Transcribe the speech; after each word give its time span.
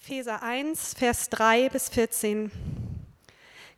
Epheser 0.00 0.42
1, 0.42 0.94
Vers 0.94 1.28
3 1.28 1.68
bis 1.68 1.90
14. 1.90 2.50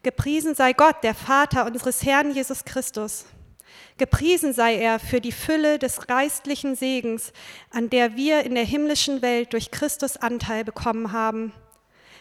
Gepriesen 0.04 0.54
sei 0.54 0.75
Gott, 0.75 1.03
der 1.03 1.15
Vater 1.15 1.67
unseres 1.67 2.04
Herrn 2.04 2.32
Jesus 2.32 2.64
Christus. 2.64 3.25
Gepriesen 3.96 4.53
sei 4.53 4.77
er 4.77 5.01
für 5.01 5.21
die 5.21 5.33
Fülle 5.33 5.80
des 5.80 6.06
geistlichen 6.06 6.77
Segens, 6.77 7.33
an 7.71 7.91
der 7.91 8.17
wir 8.17 8.45
in 8.45 8.54
der 8.54 8.64
himmlischen 8.64 9.22
Welt 9.22 9.54
durch 9.54 9.73
Christus 9.73 10.19
Anteil 10.19 10.62
bekommen 10.62 11.11
haben. 11.11 11.52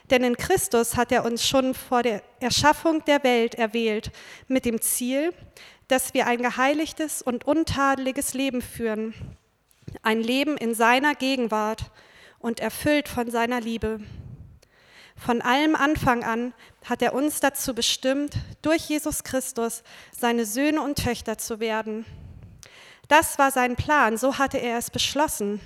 Denn 0.09 0.23
in 0.23 0.38
Christus 0.38 0.95
hat 0.95 1.11
er 1.11 1.23
uns 1.23 1.47
schon 1.47 1.75
vor 1.75 2.02
der 2.02 2.23
Erschaffung 2.39 3.05
der 3.05 3.23
Welt 3.23 3.55
erwählt, 3.55 4.11
mit 4.47 4.66
dem 4.66 4.81
Ziel, 4.81 5.34
dass 5.88 6.16
wir 6.16 6.25
ein 6.25 6.41
geheiligtes 6.41 7.21
und 7.21 7.45
untadeliges 7.45 8.34
Leben 8.34 8.63
führen, 8.63 9.13
ein 10.02 10.21
Leben 10.23 10.57
in 10.57 10.73
seiner 10.73 11.13
Gegenwart 11.13 11.91
und 12.39 12.59
erfüllt 12.59 13.07
von 13.07 13.29
seiner 13.29 13.61
Liebe. 13.61 13.99
Von 15.16 15.41
allem 15.41 15.75
Anfang 15.75 16.23
an 16.23 16.53
hat 16.85 17.02
er 17.02 17.13
uns 17.13 17.41
dazu 17.41 17.75
bestimmt, 17.75 18.35
durch 18.61 18.88
Jesus 18.88 19.23
Christus 19.23 19.84
seine 20.17 20.45
Söhne 20.45 20.81
und 20.81 21.03
Töchter 21.03 21.38
zu 21.38 21.59
werden. 21.59 22.05
Das 23.09 23.38
war 23.38 23.52
sein 23.52 23.75
Plan, 23.75 24.17
so 24.17 24.38
hatte 24.38 24.59
er 24.59 24.77
es 24.77 24.89
beschlossen. 24.89 25.59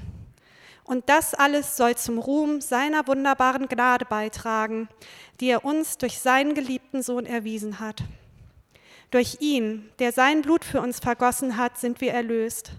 Und 0.84 1.08
das 1.08 1.34
alles 1.34 1.78
soll 1.78 1.96
zum 1.96 2.18
Ruhm 2.18 2.62
seiner 2.62 3.08
wunderbaren 3.08 3.68
Gnade 3.68 4.06
beitragen, 4.06 4.90
die 5.40 5.50
er 5.50 5.64
uns 5.64 5.98
durch 5.98 6.20
seinen 6.20 6.56
geliebten 6.56 7.02
Sohn 7.02 7.26
erwiesen 7.26 7.80
hat. 7.80 8.04
Durch 9.12 9.38
ihn, 9.40 9.90
der 10.00 10.12
sein 10.12 10.42
Blut 10.42 10.66
für 10.66 10.82
uns 10.82 11.00
vergossen 11.00 11.58
hat, 11.58 11.78
sind 11.78 12.02
wir 12.02 12.12
erlöst. 12.12 12.72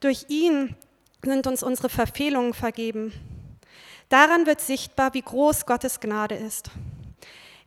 Durch 0.00 0.24
ihn 0.28 0.74
sind 1.26 1.46
uns 1.46 1.62
unsere 1.62 1.88
Verfehlungen 1.88 2.54
vergeben. 2.54 3.12
Daran 4.08 4.46
wird 4.46 4.60
sichtbar, 4.60 5.14
wie 5.14 5.22
groß 5.22 5.66
Gottes 5.66 6.00
Gnade 6.00 6.36
ist. 6.36 6.70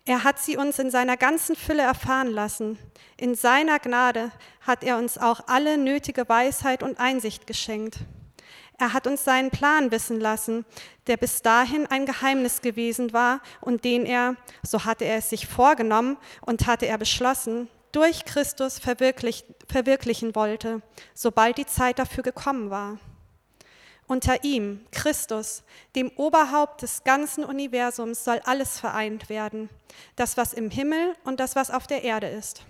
Er 0.05 0.23
hat 0.23 0.39
sie 0.39 0.57
uns 0.57 0.79
in 0.79 0.89
seiner 0.89 1.17
ganzen 1.17 1.55
Fülle 1.55 1.83
erfahren 1.83 2.31
lassen. 2.31 2.79
In 3.17 3.35
seiner 3.35 3.79
Gnade 3.79 4.31
hat 4.61 4.83
er 4.83 4.97
uns 4.97 5.17
auch 5.17 5.41
alle 5.47 5.77
nötige 5.77 6.27
Weisheit 6.27 6.81
und 6.81 6.99
Einsicht 6.99 7.45
geschenkt. 7.45 7.97
Er 8.79 8.93
hat 8.93 9.07
uns 9.07 9.25
seinen 9.25 9.51
Plan 9.51 9.91
wissen 9.91 10.21
lassen, 10.21 10.65
der 11.07 11.17
bis 11.17 11.41
dahin 11.41 11.85
ein 11.85 12.05
Geheimnis 12.05 12.61
gewesen 12.61 13.11
war 13.11 13.41
und 13.59 13.83
den 13.83 14.05
er, 14.05 14.35
so 14.63 14.85
hatte 14.85 15.03
er 15.03 15.17
es 15.17 15.29
sich 15.29 15.47
vorgenommen 15.47 16.17
und 16.41 16.65
hatte 16.65 16.85
er 16.85 16.97
beschlossen, 16.97 17.67
durch 17.91 18.23
Christus 18.23 18.79
verwirklichen 18.79 20.33
wollte, 20.33 20.81
sobald 21.13 21.57
die 21.57 21.65
Zeit 21.65 21.99
dafür 21.99 22.23
gekommen 22.23 22.69
war. 22.69 22.97
Unter 24.09 24.43
ihm, 24.43 24.83
Christus, 24.91 25.61
dem 25.95 26.09
Oberhaupt 26.15 26.81
des 26.81 27.03
ganzen 27.03 27.45
Universums, 27.45 28.23
soll 28.23 28.41
alles 28.43 28.79
vereint 28.79 29.29
werden, 29.29 29.69
das, 30.15 30.35
was 30.35 30.51
im 30.53 30.71
Himmel 30.71 31.15
und 31.25 31.39
das, 31.39 31.55
was 31.55 31.69
auf 31.69 31.85
der 31.85 32.03
Erde 32.03 32.27
ist. 32.27 32.63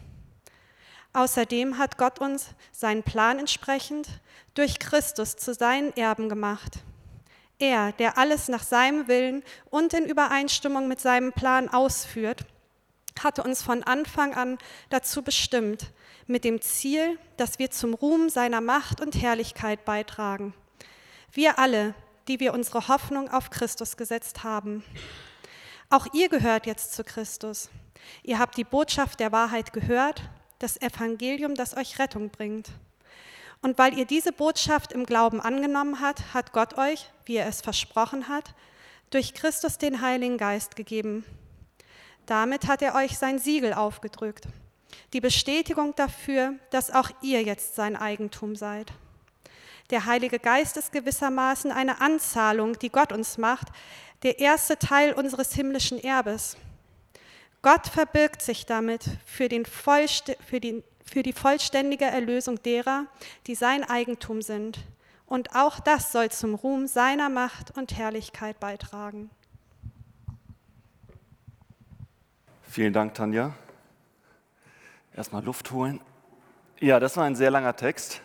Außerdem 1.14 1.78
hat 1.78 1.98
Gott 1.98 2.20
uns 2.20 2.48
seinen 2.74 3.04
Plan 3.04 3.40
entsprechend 3.40 4.10
durch 4.54 4.80
Christus 4.80 5.38
zu 5.38 5.54
seinen 5.54 5.96
Erben 5.96 6.28
gemacht. 6.28 6.80
Er, 7.58 7.94
der 7.94 8.18
alles 8.18 8.50
nach 8.50 8.64
seinem 8.64 9.08
Willen 9.08 9.42
und 9.70 9.94
in 9.94 10.04
Übereinstimmung 10.04 10.90
mit 10.90 11.00
seinem 11.00 11.32
Plan 11.32 11.70
ausführt, 11.70 12.42
hatte 13.24 13.44
uns 13.44 13.64
von 13.64 13.84
Anfang 13.84 14.34
an 14.34 14.58
dazu 14.90 15.22
bestimmt, 15.22 15.94
mit 16.28 16.44
dem 16.44 16.60
Ziel, 16.60 17.18
dass 17.38 17.60
wir 17.60 17.72
zum 17.72 17.94
Ruhm 17.94 18.28
seiner 18.28 18.60
Macht 18.60 19.00
und 19.00 19.16
Herrlichkeit 19.16 19.86
beitragen. 19.86 20.54
Wir 21.32 21.60
alle, 21.60 21.94
die 22.28 22.40
wir 22.40 22.54
unsere 22.54 22.88
Hoffnung 22.88 23.30
auf 23.30 23.50
Christus 23.50 23.98
gesetzt 23.98 24.44
haben. 24.44 24.84
Auch 25.90 26.08
ihr 26.14 26.30
gehört 26.30 26.66
jetzt 26.66 26.94
zu 26.94 27.04
Christus. 27.04 27.70
Ihr 28.24 28.40
habt 28.40 28.58
die 28.58 28.64
Botschaft 28.64 29.20
der 29.20 29.32
Wahrheit 29.32 29.74
gehört, 29.74 30.22
das 30.60 30.82
Evangelium, 30.82 31.56
das 31.56 31.76
euch 31.76 32.00
Rettung 32.00 32.30
bringt. 32.30 32.70
Und 33.62 33.78
weil 33.78 33.98
ihr 33.98 34.06
diese 34.06 34.32
Botschaft 34.32 34.92
im 34.92 35.06
Glauben 35.06 35.42
angenommen 35.42 36.00
habt, 36.02 36.34
hat 36.34 36.54
Gott 36.54 36.78
euch, 36.78 37.10
wie 37.26 37.36
er 37.36 37.48
es 37.48 37.62
versprochen 37.62 38.28
hat, 38.28 38.56
durch 39.10 39.34
Christus 39.34 39.78
den 39.78 40.02
Heiligen 40.02 40.38
Geist 40.38 40.76
gegeben. 40.76 41.26
Damit 42.26 42.68
hat 42.68 42.82
er 42.82 42.96
euch 42.96 43.18
sein 43.18 43.40
Siegel 43.40 43.74
aufgedrückt, 43.74 44.48
die 45.14 45.22
Bestätigung 45.22 45.96
dafür, 45.96 46.54
dass 46.70 46.92
auch 46.92 47.10
ihr 47.22 47.42
jetzt 47.42 47.76
sein 47.76 47.96
Eigentum 47.96 48.56
seid. 48.56 48.94
Der 49.90 50.06
Heilige 50.06 50.38
Geist 50.38 50.78
ist 50.78 50.92
gewissermaßen 50.92 51.72
eine 51.72 52.00
Anzahlung, 52.00 52.78
die 52.78 52.90
Gott 52.90 53.12
uns 53.12 53.38
macht, 53.40 53.70
der 54.22 54.40
erste 54.40 54.78
Teil 54.78 55.14
unseres 55.14 55.54
himmlischen 55.54 55.98
Erbes. 56.04 56.58
Gott 57.62 57.88
verbirgt 57.88 58.42
sich 58.42 58.66
damit 58.66 59.04
für, 59.26 59.50
den 59.50 59.66
für, 59.66 60.60
die, 60.60 60.84
für 61.04 61.24
die 61.24 61.34
vollständige 61.34 62.06
Erlösung 62.06 62.62
derer, 62.62 63.06
die 63.48 63.56
sein 63.56 63.84
Eigentum 63.84 64.42
sind. 64.42 64.80
Und 65.26 65.56
auch 65.56 65.80
das 65.80 66.12
soll 66.12 66.30
zum 66.30 66.56
Ruhm 66.56 66.88
seiner 66.88 67.30
Macht 67.30 67.76
und 67.76 67.98
Herrlichkeit 67.98 68.60
beitragen. 68.60 69.30
Vielen 72.70 72.94
Dank, 72.94 73.16
Tanja. 73.16 73.54
Erstmal 75.16 75.44
Luft 75.44 75.72
holen. 75.72 76.00
Ja, 76.80 77.00
das 77.00 77.18
war 77.18 77.26
ein 77.26 77.36
sehr 77.36 77.52
langer 77.52 77.76
Text. 77.76 78.22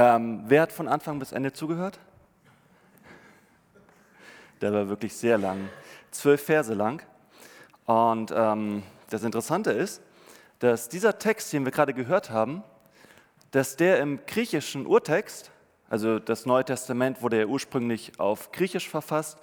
Ähm, 0.00 0.44
wer 0.46 0.62
hat 0.62 0.70
von 0.70 0.86
Anfang 0.86 1.18
bis 1.18 1.32
Ende 1.32 1.52
zugehört? 1.52 1.98
Der 4.60 4.72
war 4.72 4.88
wirklich 4.88 5.12
sehr 5.16 5.38
lang, 5.38 5.68
zwölf 6.12 6.40
Verse 6.40 6.72
lang. 6.72 7.02
Und 7.84 8.32
ähm, 8.32 8.84
das 9.10 9.24
Interessante 9.24 9.72
ist, 9.72 10.00
dass 10.60 10.88
dieser 10.88 11.18
Text, 11.18 11.52
den 11.52 11.64
wir 11.64 11.72
gerade 11.72 11.94
gehört 11.94 12.30
haben, 12.30 12.62
dass 13.50 13.74
der 13.74 13.98
im 13.98 14.24
griechischen 14.24 14.86
Urtext, 14.86 15.50
also 15.90 16.20
das 16.20 16.46
Neue 16.46 16.64
Testament 16.64 17.20
wurde 17.20 17.40
ja 17.40 17.46
ursprünglich 17.46 18.20
auf 18.20 18.52
Griechisch 18.52 18.88
verfasst, 18.88 19.38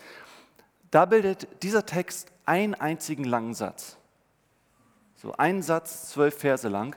da 0.90 1.04
bildet 1.04 1.64
dieser 1.64 1.86
Text 1.86 2.32
einen 2.46 2.76
einzigen 2.76 3.26
langen 3.26 3.56
Satz. 3.56 3.98
So 5.16 5.34
ein 5.34 5.62
Satz, 5.62 6.12
zwölf 6.12 6.40
Verse 6.40 6.70
lang. 6.70 6.96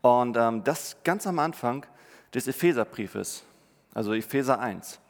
Und 0.00 0.38
ähm, 0.38 0.64
das 0.64 0.96
ganz 1.04 1.26
am 1.26 1.38
Anfang 1.38 1.84
des 2.34 2.46
Epheserbriefes, 2.48 3.44
also 3.94 4.12
Epheser 4.12 4.60
1. 4.60 5.00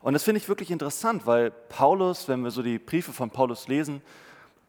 Und 0.00 0.14
das 0.14 0.22
finde 0.22 0.38
ich 0.38 0.48
wirklich 0.48 0.70
interessant, 0.70 1.26
weil 1.26 1.50
Paulus, 1.50 2.26
wenn 2.28 2.42
wir 2.42 2.50
so 2.50 2.62
die 2.62 2.78
Briefe 2.78 3.12
von 3.12 3.30
Paulus 3.30 3.68
lesen, 3.68 4.00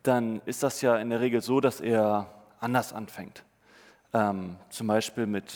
dann 0.04 0.42
ist 0.46 0.64
das 0.64 0.82
ja 0.82 0.98
in 0.98 1.10
der 1.10 1.22
Regel 1.22 1.42
so, 1.42 1.62
dass 1.62 1.80
er 1.80 2.28
anders 2.60 2.92
anfängt. 2.92 3.44
Ähm, 4.14 4.58
zum 4.70 4.88
Beispiel 4.88 5.26
mit, 5.26 5.56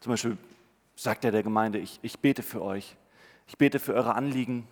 zum 0.00 0.12
Beispiel 0.12 0.36
sagt 0.96 1.24
er 1.24 1.30
der 1.30 1.42
Gemeinde, 1.42 1.78
ich, 1.78 1.98
ich 2.02 2.18
bete 2.18 2.42
für 2.42 2.62
euch, 2.62 2.96
ich 3.46 3.56
bete 3.56 3.78
für 3.78 3.94
eure 3.94 4.14
Anliegen. 4.14 4.68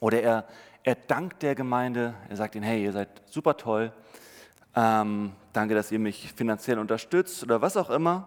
Oder 0.00 0.22
er, 0.22 0.48
er 0.82 0.94
dankt 0.94 1.42
der 1.42 1.54
Gemeinde, 1.54 2.14
er 2.28 2.36
sagt 2.36 2.54
ihnen, 2.54 2.64
hey, 2.64 2.82
ihr 2.82 2.92
seid 2.92 3.08
super 3.26 3.56
toll, 3.56 3.92
ähm, 4.74 5.32
danke, 5.52 5.74
dass 5.74 5.92
ihr 5.92 5.98
mich 5.98 6.32
finanziell 6.32 6.78
unterstützt 6.78 7.42
oder 7.42 7.60
was 7.60 7.76
auch 7.76 7.90
immer. 7.90 8.26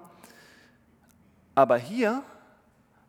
Aber 1.57 1.79
hier, 1.79 2.22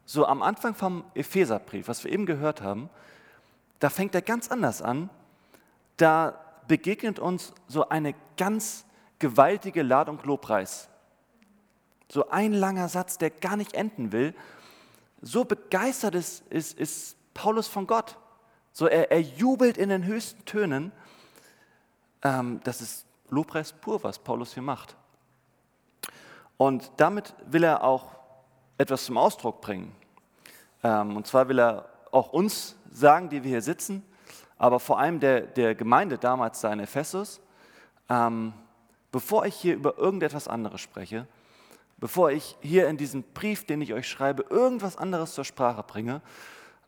so 0.07 0.25
am 0.25 0.41
Anfang 0.41 0.75
vom 0.75 1.05
Epheserbrief, 1.13 1.87
was 1.87 2.03
wir 2.03 2.11
eben 2.11 2.25
gehört 2.25 2.63
haben, 2.63 2.89
da 3.79 3.91
fängt 3.91 4.15
er 4.15 4.23
ganz 4.23 4.51
anders 4.51 4.81
an. 4.81 5.11
Da 5.99 6.41
begegnet 6.67 7.19
uns 7.19 7.53
so 7.67 7.91
eine 7.91 8.15
ganz 8.39 8.87
gewaltige 9.19 9.83
Ladung 9.83 10.19
Lobpreis. 10.23 10.89
So 12.11 12.31
ein 12.31 12.55
langer 12.55 12.89
Satz, 12.89 13.19
der 13.19 13.29
gar 13.29 13.57
nicht 13.59 13.75
enden 13.75 14.13
will. 14.13 14.35
So 15.21 15.45
begeistert 15.45 16.15
ist, 16.15 16.43
ist, 16.51 16.79
ist 16.79 17.19
Paulus 17.35 17.69
von 17.69 17.87
Gott. 17.87 18.17
So 18.73 18.87
er, 18.87 19.11
er 19.11 19.21
jubelt 19.21 19.77
in 19.77 19.91
den 19.91 20.07
höchsten 20.07 20.43
Tönen. 20.47 20.91
Ähm, 22.23 22.63
das 22.65 22.81
ist 22.81 23.05
Lobpreis 23.29 23.75
pur, 23.75 24.03
was 24.05 24.19
Paulus 24.19 24.55
hier 24.55 24.63
macht. 24.63 24.97
Und 26.57 26.91
damit 26.97 27.35
will 27.45 27.63
er 27.63 27.85
auch 27.85 28.18
etwas 28.79 29.05
zum 29.05 29.19
Ausdruck 29.19 29.61
bringen. 29.61 29.93
Ähm, 30.83 31.17
und 31.17 31.27
zwar 31.27 31.49
will 31.49 31.59
er 31.59 31.89
auch 32.13 32.33
uns 32.33 32.77
sagen, 32.91 33.29
die 33.29 33.43
wir 33.43 33.51
hier 33.51 33.63
sitzen, 33.63 34.03
aber 34.57 34.81
vor 34.81 34.99
allem 34.99 35.21
der, 35.21 35.43
der 35.43 35.75
Gemeinde 35.75 36.17
damals 36.17 36.61
da 36.61 36.73
in 36.73 36.81
Ephesus, 36.81 37.41
ähm, 38.09 38.53
bevor 39.13 39.45
ich 39.47 39.55
hier 39.55 39.75
über 39.75 39.99
irgendetwas 39.99 40.49
anderes 40.49 40.81
spreche, 40.81 41.27
bevor 41.99 42.31
ich 42.31 42.57
hier 42.61 42.89
in 42.89 42.97
diesem 42.97 43.23
Brief, 43.23 43.67
den 43.67 43.83
ich 43.83 43.93
euch 43.93 44.09
schreibe, 44.09 44.45
irgendwas 44.49 44.97
anderes 44.97 45.35
zur 45.35 45.45
Sprache 45.45 45.83
bringe, 45.83 46.23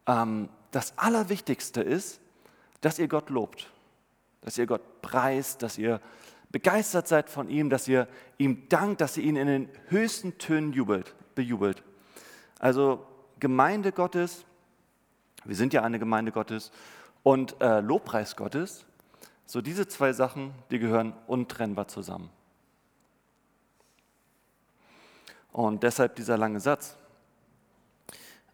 ähm, 0.07 0.49
das 0.71 0.97
Allerwichtigste 0.97 1.83
ist, 1.83 2.21
dass 2.81 2.99
ihr 2.99 3.09
Gott 3.09 3.29
lobt, 3.29 3.71
dass 4.41 4.57
ihr 4.57 4.67
Gott 4.67 5.03
preist, 5.03 5.63
dass 5.63 5.77
ihr 5.77 6.01
begeistert 6.51 7.07
seid 7.09 7.29
von 7.29 7.49
ihm, 7.49 7.71
dass 7.71 7.87
ihr 7.87 8.09
ihm 8.39 8.69
dankt, 8.69 9.01
dass 9.01 9.17
ihr 9.17 9.25
ihn 9.25 9.37
in 9.37 9.47
den 9.47 9.69
höchsten 9.89 10.39
Tönen 10.39 10.73
jubelt 10.73 11.15
bejubelt. 11.35 11.83
Also 12.59 13.07
Gemeinde 13.39 13.93
Gottes, 13.93 14.45
wir 15.45 15.57
sind 15.57 15.73
ja 15.73 15.83
eine 15.83 15.99
Gemeinde 15.99 16.33
Gottes 16.33 16.71
und 17.23 17.61
äh, 17.61 17.81
Lobpreis 17.81 18.37
Gottes, 18.37 18.85
so 19.47 19.61
diese 19.61 19.89
zwei 19.89 20.13
Sachen, 20.13 20.53
die 20.71 20.79
gehören 20.79 21.13
untrennbar 21.27 21.89
zusammen. 21.89 22.31
Und 25.53 25.83
deshalb 25.83 26.15
dieser 26.17 26.39
lange 26.39 26.61
Satz. 26.61 26.97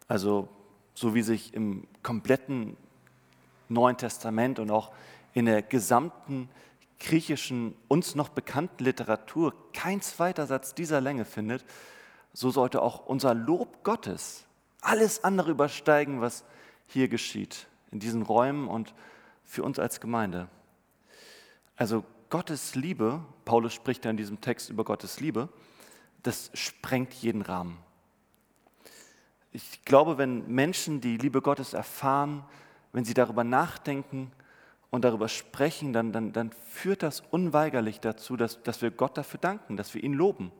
Also 0.07 0.49
so 0.93 1.13
wie 1.13 1.21
sich 1.21 1.53
im 1.53 1.85
kompletten 2.01 2.75
Neuen 3.69 3.97
Testament 3.97 4.57
und 4.57 4.71
auch 4.71 4.91
in 5.33 5.45
der 5.45 5.61
gesamten 5.61 6.49
griechischen, 6.99 7.75
uns 7.87 8.15
noch 8.15 8.29
bekannten 8.29 8.83
Literatur 8.83 9.53
kein 9.73 10.01
zweiter 10.01 10.47
Satz 10.47 10.73
dieser 10.73 11.01
Länge 11.01 11.25
findet, 11.25 11.63
so 12.37 12.51
sollte 12.51 12.83
auch 12.83 13.07
unser 13.07 13.33
Lob 13.33 13.83
Gottes 13.83 14.45
alles 14.81 15.23
andere 15.23 15.49
übersteigen, 15.49 16.21
was 16.21 16.43
hier 16.85 17.07
geschieht, 17.07 17.65
in 17.89 17.99
diesen 17.99 18.21
Räumen 18.21 18.67
und 18.67 18.93
für 19.43 19.63
uns 19.63 19.79
als 19.79 19.99
Gemeinde. 19.99 20.47
Also 21.77 22.05
Gottes 22.29 22.75
Liebe, 22.75 23.25
Paulus 23.43 23.73
spricht 23.73 24.05
ja 24.05 24.11
in 24.11 24.17
diesem 24.17 24.39
Text 24.39 24.69
über 24.69 24.83
Gottes 24.83 25.19
Liebe, 25.19 25.49
das 26.21 26.51
sprengt 26.53 27.11
jeden 27.11 27.41
Rahmen. 27.41 27.79
Ich 29.51 29.83
glaube, 29.83 30.19
wenn 30.19 30.47
Menschen 30.47 31.01
die 31.01 31.17
Liebe 31.17 31.41
Gottes 31.41 31.73
erfahren, 31.73 32.43
wenn 32.93 33.03
sie 33.03 33.15
darüber 33.15 33.43
nachdenken 33.43 34.31
und 34.91 35.03
darüber 35.05 35.27
sprechen, 35.27 35.91
dann, 35.91 36.11
dann, 36.11 36.33
dann 36.33 36.51
führt 36.51 37.01
das 37.01 37.21
unweigerlich 37.31 37.99
dazu, 37.99 38.37
dass, 38.37 38.61
dass 38.61 38.83
wir 38.83 38.91
Gott 38.91 39.17
dafür 39.17 39.39
danken, 39.39 39.75
dass 39.75 39.95
wir 39.95 40.03
ihn 40.03 40.13
loben. 40.13 40.51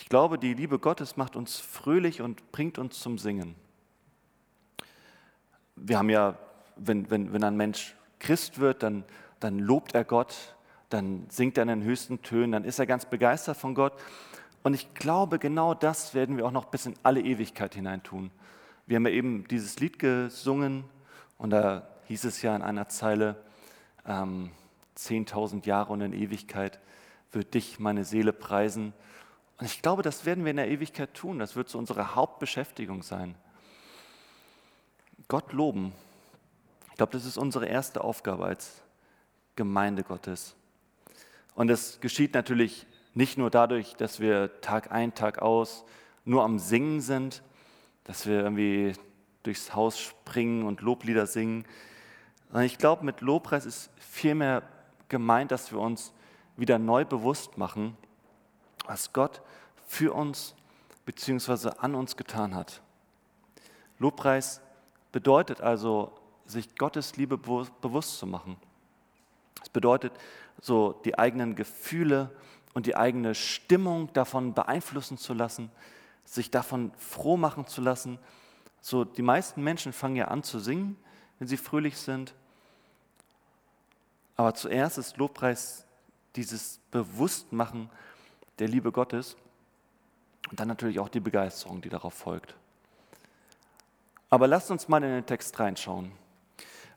Ich 0.00 0.08
glaube, 0.08 0.38
die 0.38 0.54
Liebe 0.54 0.78
Gottes 0.78 1.16
macht 1.16 1.34
uns 1.34 1.58
fröhlich 1.58 2.22
und 2.22 2.52
bringt 2.52 2.78
uns 2.78 3.00
zum 3.00 3.18
Singen. 3.18 3.56
Wir 5.74 5.98
haben 5.98 6.08
ja, 6.08 6.38
wenn, 6.76 7.10
wenn, 7.10 7.32
wenn 7.32 7.42
ein 7.42 7.56
Mensch 7.56 7.96
Christ 8.20 8.60
wird, 8.60 8.84
dann, 8.84 9.02
dann 9.40 9.58
lobt 9.58 9.96
er 9.96 10.04
Gott, 10.04 10.54
dann 10.88 11.26
singt 11.30 11.58
er 11.58 11.62
in 11.62 11.68
den 11.68 11.82
höchsten 11.82 12.22
Tönen, 12.22 12.52
dann 12.52 12.64
ist 12.64 12.78
er 12.78 12.86
ganz 12.86 13.06
begeistert 13.06 13.56
von 13.56 13.74
Gott. 13.74 13.92
Und 14.62 14.72
ich 14.72 14.94
glaube, 14.94 15.40
genau 15.40 15.74
das 15.74 16.14
werden 16.14 16.36
wir 16.36 16.46
auch 16.46 16.52
noch 16.52 16.66
bis 16.66 16.86
in 16.86 16.94
alle 17.02 17.20
Ewigkeit 17.20 17.74
hinein 17.74 18.04
tun. 18.04 18.30
Wir 18.86 18.96
haben 18.96 19.06
ja 19.06 19.12
eben 19.12 19.48
dieses 19.48 19.80
Lied 19.80 19.98
gesungen 19.98 20.84
und 21.38 21.50
da 21.50 21.88
hieß 22.06 22.24
es 22.24 22.40
ja 22.42 22.54
in 22.54 22.62
einer 22.62 22.88
Zeile, 22.88 23.34
ähm, 24.06 24.50
10.000 24.96 25.66
Jahre 25.66 25.92
und 25.92 26.02
in 26.02 26.12
Ewigkeit 26.12 26.78
wird 27.32 27.54
dich 27.54 27.80
meine 27.80 28.04
Seele 28.04 28.32
preisen. 28.32 28.94
Und 29.58 29.66
ich 29.66 29.82
glaube, 29.82 30.02
das 30.02 30.24
werden 30.24 30.44
wir 30.44 30.50
in 30.52 30.56
der 30.56 30.68
Ewigkeit 30.68 31.14
tun. 31.14 31.38
Das 31.38 31.56
wird 31.56 31.68
so 31.68 31.78
unsere 31.78 32.14
Hauptbeschäftigung 32.14 33.02
sein. 33.02 33.34
Gott 35.26 35.52
loben. 35.52 35.92
Ich 36.90 36.96
glaube, 36.96 37.12
das 37.12 37.24
ist 37.24 37.36
unsere 37.36 37.66
erste 37.66 38.02
Aufgabe 38.02 38.44
als 38.44 38.82
Gemeinde 39.56 40.04
Gottes. 40.04 40.54
Und 41.54 41.70
es 41.70 42.00
geschieht 42.00 42.34
natürlich 42.34 42.86
nicht 43.14 43.36
nur 43.36 43.50
dadurch, 43.50 43.96
dass 43.96 44.20
wir 44.20 44.60
Tag 44.60 44.92
ein, 44.92 45.14
Tag 45.14 45.42
aus 45.42 45.84
nur 46.24 46.44
am 46.44 46.60
Singen 46.60 47.00
sind, 47.00 47.42
dass 48.04 48.26
wir 48.26 48.40
irgendwie 48.40 48.92
durchs 49.42 49.74
Haus 49.74 49.98
springen 49.98 50.64
und 50.64 50.82
Loblieder 50.82 51.26
singen. 51.26 51.64
Sondern 52.46 52.64
ich 52.64 52.78
glaube, 52.78 53.04
mit 53.04 53.20
Lobpreis 53.20 53.66
ist 53.66 53.90
vielmehr 53.96 54.62
gemeint, 55.08 55.50
dass 55.50 55.72
wir 55.72 55.80
uns 55.80 56.12
wieder 56.56 56.78
neu 56.78 57.04
bewusst 57.04 57.58
machen, 57.58 57.96
was 58.88 59.12
Gott 59.12 59.42
für 59.86 60.12
uns 60.12 60.54
bzw. 61.06 61.70
an 61.78 61.94
uns 61.94 62.16
getan 62.16 62.54
hat. 62.54 62.82
Lobpreis 63.98 64.60
bedeutet 65.12 65.60
also, 65.60 66.12
sich 66.46 66.76
Gottes 66.76 67.16
Liebe 67.16 67.36
bewusst 67.36 68.18
zu 68.18 68.26
machen. 68.26 68.56
Es 69.62 69.68
bedeutet, 69.68 70.12
so 70.60 70.92
die 71.04 71.18
eigenen 71.18 71.54
Gefühle 71.54 72.30
und 72.74 72.86
die 72.86 72.96
eigene 72.96 73.34
Stimmung 73.34 74.12
davon 74.12 74.54
beeinflussen 74.54 75.18
zu 75.18 75.34
lassen, 75.34 75.70
sich 76.24 76.50
davon 76.50 76.92
froh 76.96 77.36
machen 77.36 77.66
zu 77.66 77.80
lassen. 77.80 78.18
So, 78.80 79.04
die 79.04 79.22
meisten 79.22 79.62
Menschen 79.62 79.92
fangen 79.92 80.16
ja 80.16 80.28
an 80.28 80.42
zu 80.42 80.58
singen, 80.58 80.96
wenn 81.38 81.48
sie 81.48 81.56
fröhlich 81.56 81.98
sind. 81.98 82.34
Aber 84.36 84.54
zuerst 84.54 84.98
ist 84.98 85.16
Lobpreis 85.16 85.84
dieses 86.36 86.80
Bewusstmachen 86.90 87.90
der 88.58 88.68
Liebe 88.68 88.92
Gottes 88.92 89.36
und 90.50 90.58
dann 90.60 90.68
natürlich 90.68 90.98
auch 90.98 91.08
die 91.08 91.20
Begeisterung, 91.20 91.80
die 91.80 91.88
darauf 91.88 92.14
folgt. 92.14 92.54
Aber 94.30 94.46
lasst 94.46 94.70
uns 94.70 94.88
mal 94.88 95.02
in 95.02 95.10
den 95.10 95.26
Text 95.26 95.58
reinschauen. 95.58 96.12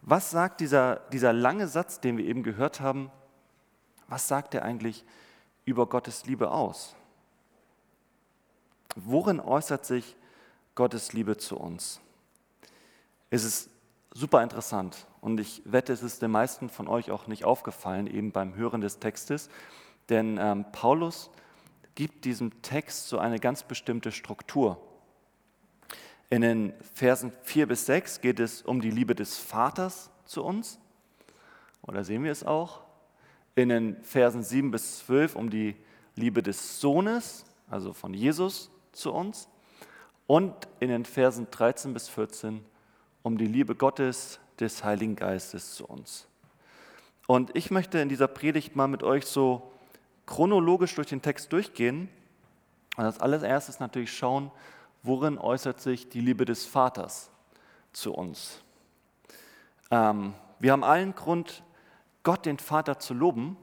Was 0.02 0.31
sagt 0.31 0.60
dieser, 0.62 0.98
dieser 1.12 1.31
lange 1.31 1.68
Satz, 1.68 2.00
den 2.00 2.18
wir 2.18 2.25
eben 2.25 2.44
gehört 2.44 2.81
haben, 2.81 3.12
was 4.08 4.28
sagt 4.28 4.54
er 4.56 4.63
eigentlich 4.63 5.06
über 5.63 5.88
Gottes 5.88 6.25
Liebe 6.25 6.52
aus? 6.52 6.96
Worin 8.96 9.40
äußert 9.40 9.86
sich 9.86 10.18
Gottes 10.75 11.14
Liebe 11.14 11.38
zu 11.38 11.57
uns? 11.57 12.02
Es 13.30 13.44
ist 13.46 13.69
super 14.14 14.44
interessant 14.44 15.07
und 15.22 15.40
ich 15.40 15.62
wette, 15.64 15.94
es 15.94 16.04
ist 16.04 16.22
den 16.22 16.31
meisten 16.31 16.69
von 16.69 16.88
euch 16.88 17.12
auch 17.12 17.28
nicht 17.28 17.46
aufgefallen, 17.46 18.07
eben 18.07 18.34
beim 18.34 18.56
Hören 18.56 18.81
des 18.81 19.00
Textes, 19.00 19.50
denn 20.10 20.38
ähm, 20.38 20.66
Paulus 20.74 21.30
gibt 21.96 22.26
diesem 22.26 22.62
Text 22.62 23.08
so 23.10 23.18
eine 23.18 23.40
ganz 23.40 23.64
bestimmte 23.64 24.12
Struktur. 24.12 24.82
In 26.30 26.42
den 26.42 26.74
Versen 26.94 27.32
4 27.44 27.68
bis 27.68 27.86
6 27.86 28.22
geht 28.22 28.40
es 28.40 28.62
um 28.62 28.82
die 28.82 28.92
Liebe 28.92 29.16
des 29.16 29.38
Vaters 29.38 30.10
zu 30.26 30.44
uns. 30.44 30.80
Oder 31.82 32.04
sehen 32.04 32.24
wir 32.24 32.32
es 32.32 32.44
auch? 32.44 32.82
In 33.56 33.70
den 33.70 34.02
Versen 34.04 34.44
7 34.44 34.72
bis 34.72 35.00
12 35.00 35.36
um 35.36 35.50
die 35.50 35.76
Liebe 36.16 36.42
des 36.42 36.80
Sohnes, 36.80 37.46
also 37.70 37.92
von 37.92 38.14
Jesus 38.14 38.72
zu 38.94 39.12
uns. 39.12 39.50
Und 40.28 40.54
in 40.80 40.90
den 40.90 41.04
Versen 41.04 41.48
13 41.52 41.94
bis 41.94 42.08
14 42.08 42.64
um 43.24 43.38
die 43.38 43.48
Liebe 43.48 43.76
Gottes, 43.76 44.40
des 44.62 44.84
Heiligen 44.84 45.16
Geistes 45.16 45.76
zu 45.76 45.86
uns. 45.86 46.28
Und 47.28 47.56
ich 47.56 47.72
möchte 47.72 48.00
in 48.00 48.10
dieser 48.10 48.28
Predigt 48.28 48.76
mal 48.76 48.88
mit 48.88 49.04
euch 49.04 49.26
so 49.26 49.72
chronologisch 50.25 50.95
durch 50.95 51.07
den 51.07 51.21
Text 51.21 51.51
durchgehen. 51.53 52.09
Und 52.97 53.06
als 53.06 53.19
allererstes 53.19 53.79
natürlich 53.79 54.15
schauen, 54.15 54.51
worin 55.03 55.38
äußert 55.38 55.79
sich 55.79 56.09
die 56.09 56.21
Liebe 56.21 56.45
des 56.45 56.65
Vaters 56.65 57.29
zu 57.91 58.13
uns. 58.13 58.62
Ähm, 59.90 60.33
wir 60.59 60.71
haben 60.71 60.83
allen 60.83 61.16
Grund, 61.16 61.63
Gott 62.23 62.45
den 62.45 62.59
Vater 62.59 62.99
zu 62.99 63.13
loben, 63.13 63.57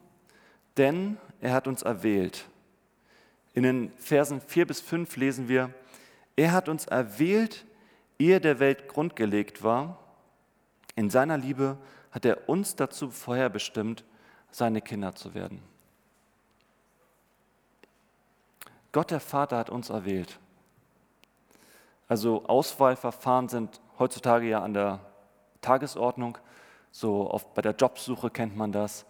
denn 0.76 1.16
er 1.40 1.52
hat 1.52 1.68
uns 1.68 1.82
erwählt. 1.82 2.46
In 3.54 3.62
den 3.62 3.92
Versen 3.96 4.40
4 4.40 4.66
bis 4.66 4.80
5 4.80 5.16
lesen 5.16 5.48
wir, 5.48 5.72
er 6.36 6.52
hat 6.52 6.68
uns 6.68 6.86
erwählt, 6.86 7.64
ehe 8.18 8.40
der 8.40 8.58
Welt 8.60 8.88
grundgelegt 8.88 9.62
war. 9.62 9.98
In 10.94 11.10
seiner 11.10 11.38
Liebe 11.38 11.78
hat 12.10 12.24
er 12.24 12.48
uns 12.48 12.76
dazu 12.76 13.10
vorherbestimmt, 13.10 14.04
seine 14.50 14.80
Kinder 14.80 15.14
zu 15.14 15.34
werden. 15.34 15.62
Gott 18.92 19.11
der 19.11 19.21
Vater 19.21 19.59
hat 19.59 19.71
uns 19.71 19.90
erwählt. 19.90 20.38
Also 22.09 22.45
Auswahlverfahren 22.47 23.49
sind 23.49 23.80
heutzutage 23.99 24.49
ja 24.49 24.62
an 24.62 24.73
der 24.73 25.00
Tagesordnung. 25.61 26.38
So 26.90 27.30
oft 27.30 27.52
bei 27.54 27.61
der 27.61 27.75
Jobsuche 27.75 28.30
kennt 28.30 28.57
man 28.57 28.73
das. 28.73 29.04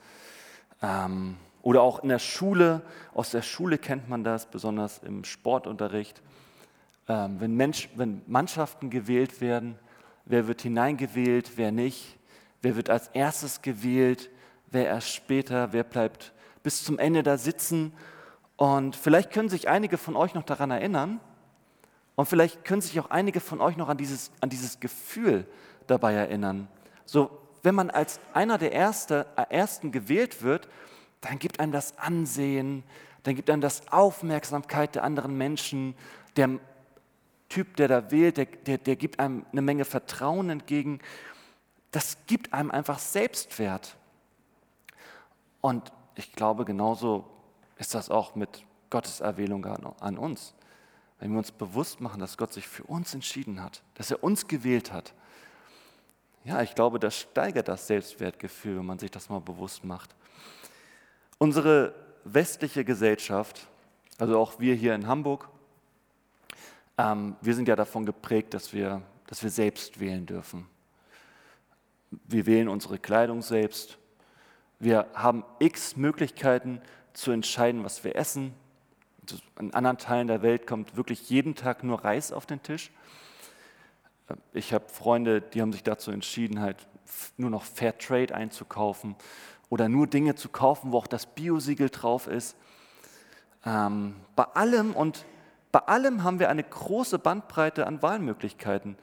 Ähm, 0.83 1.37
oder 1.63 1.83
auch 1.83 2.03
in 2.03 2.09
der 2.09 2.19
Schule, 2.19 2.83
aus 3.15 3.31
der 3.31 3.43
Schule 3.43 3.79
kennt 3.79 4.09
man 4.09 4.25
das, 4.25 4.47
besonders 4.47 4.99
im 4.99 5.23
Sportunterricht. 5.25 6.23
Ähm, 7.09 7.41
wenn, 7.41 7.55
Mensch, 7.55 7.89
wenn 7.95 8.23
Mannschaften 8.27 8.91
gewählt 8.91 9.41
werden, 9.41 9.79
wer 10.25 10.49
wird 10.49 10.63
hineingewählt, 10.63 11.53
wer 11.57 11.71
nicht, 11.71 12.19
wer 12.63 12.75
wird 12.75 12.91
als 12.91 13.09
erstes 13.09 13.63
gewählt, 13.63 14.29
wer 14.71 14.87
erst 14.87 15.15
später, 15.15 15.73
wer 15.73 15.85
bleibt 15.85 16.33
bis 16.65 16.83
zum 16.83 16.99
Ende 16.99 17.23
da 17.23 17.39
sitzen 17.39 17.93
und 18.59 18.97
vielleicht 18.97 19.31
können 19.31 19.49
sich 19.49 19.69
einige 19.69 19.97
von 19.99 20.17
euch 20.17 20.35
noch 20.35 20.43
daran 20.43 20.73
erinnern 20.73 21.21
und 22.17 22.27
vielleicht 22.27 22.65
können 22.65 22.81
sich 22.81 22.99
auch 22.99 23.09
einige 23.09 23.38
von 23.38 23.61
euch 23.61 23.77
noch 23.77 23.88
an 23.88 23.97
dieses, 23.97 24.33
an 24.41 24.50
dieses 24.50 24.81
Gefühl 24.81 25.47
dabei 25.87 26.15
erinnern. 26.15 26.67
So, 27.05 27.31
wenn 27.62 27.77
man 27.77 27.88
als 27.88 28.19
einer 28.33 28.59
der 28.59 28.73
Erste, 28.73 29.27
äh, 29.37 29.45
Ersten 29.49 29.93
gewählt 29.93 30.43
wird, 30.43 30.69
dann 31.21 31.38
gibt 31.38 31.61
einem 31.61 31.71
das 31.71 31.97
Ansehen, 31.99 32.83
dann 33.23 33.37
gibt 33.37 33.49
einem 33.49 33.61
das 33.61 33.93
Aufmerksamkeit 33.93 34.97
der 34.97 35.05
anderen 35.05 35.38
Menschen. 35.38 35.95
Der 36.37 36.59
Typ, 37.49 37.77
der 37.77 37.87
da 37.87 38.11
wählt, 38.11 38.38
der, 38.38 38.47
der, 38.47 38.79
der 38.79 38.97
gibt 38.97 39.21
einem 39.21 39.47
eine 39.53 39.62
Menge 39.62 39.85
Vertrauen 39.85 40.50
entgegen. 40.50 40.99
Das 41.93 42.19
gibt 42.27 42.53
einem 42.53 42.73
einfach 42.73 42.99
Selbstwert. 42.99 43.97
Und 45.61 45.93
ich 46.17 46.33
glaube, 46.33 46.65
genauso 46.65 47.25
ist 47.79 47.95
das 47.95 48.11
auch 48.11 48.35
mit 48.35 48.65
Gottes 48.91 49.21
Erwählung 49.21 49.65
an 49.65 50.19
uns. 50.19 50.55
Wenn 51.21 51.33
wir 51.33 51.39
uns 51.39 51.53
bewusst 51.53 52.01
machen, 52.01 52.21
dass 52.21 52.37
Gott 52.37 52.53
sich 52.53 52.69
für 52.69 52.85
uns 52.85 53.15
entschieden 53.15 53.63
hat, 53.63 53.83
dass 53.95 54.11
er 54.11 54.23
uns 54.23 54.47
gewählt 54.47 54.93
hat, 54.93 55.15
ja, 56.45 56.63
ich 56.63 56.75
glaube, 56.75 56.99
das 56.99 57.17
steigert 57.17 57.69
das 57.69 57.87
Selbstwertgefühl, 57.87 58.79
wenn 58.79 58.87
man 58.87 58.99
sich 58.99 59.11
das 59.11 59.29
mal 59.29 59.41
bewusst 59.41 59.85
macht. 59.85 60.15
Unsere 61.39 61.95
westliche 62.25 62.85
Gesellschaft, 62.85 63.67
also 64.19 64.39
auch 64.39 64.59
wir 64.59 64.75
hier 64.75 64.95
in 64.95 65.07
Hamburg, 65.07 65.49
ähm, 66.97 67.37
wir 67.41 67.55
sind 67.55 67.69
ja 67.69 67.77
davon 67.77 68.07
geprägt, 68.07 68.55
dass 68.55 68.73
wir, 68.73 69.03
dass 69.27 69.43
wir 69.43 69.51
selbst 69.51 70.01
wählen 70.01 70.25
dürfen. 70.25 70.67
Wir 72.11 72.47
wählen 72.47 72.69
unsere 72.69 72.99
Kleidung 72.99 73.43
selbst. 73.43 73.99
Wir 74.79 75.07
haben 75.15 75.45
x 75.59 75.97
Möglichkeiten 75.97 76.81
zu 77.19 77.33
entscheiden, 77.33 77.85
was 77.85 78.05
wir 78.05 78.15
essen. 78.15 78.55
In 79.59 79.75
anderen 79.75 79.99
Teilen 79.99 80.29
der 80.29 80.41
Welt 80.43 80.67
kommt 80.67 80.97
wirklich 80.97 81.29
jeden 81.29 81.57
Tag 81.57 81.83
nur 81.83 82.05
Reis 82.05 82.33
auf 82.33 82.47
den 82.47 82.63
Tisch. 82.63 82.93
Ich 84.53 84.73
habe 84.73 84.89
Freunde, 84.89 85.41
die 85.41 85.61
haben 85.61 85.73
sich 85.73 85.83
dazu 85.83 86.13
entschieden, 86.13 86.61
halt 86.61 86.77
nur 87.37 87.51
noch 87.51 87.65
Fair 87.65 87.99
Trade 87.99 88.35
einzukaufen 88.35 89.17
oder 89.69 89.89
nur 89.89 90.07
Dinge 90.07 90.37
zu 90.37 90.49
kaufen, 90.49 90.93
wo 90.93 90.99
auch 90.99 91.07
das 91.09 91.27
Biosiegel 91.27 91.91
drauf 91.91 92.29
ist. 92.29 92.57
Ähm, 93.67 94.15
bei 94.37 94.45
allem 94.45 94.93
und 94.95 95.25
bei 95.73 95.81
allem 95.81 96.23
haben 96.23 96.39
wir 96.39 96.49
eine 96.49 96.63
große 96.63 97.19
Bandbreite 97.19 97.87
an 97.87 98.01
Wahlmöglichkeiten. 98.01 98.97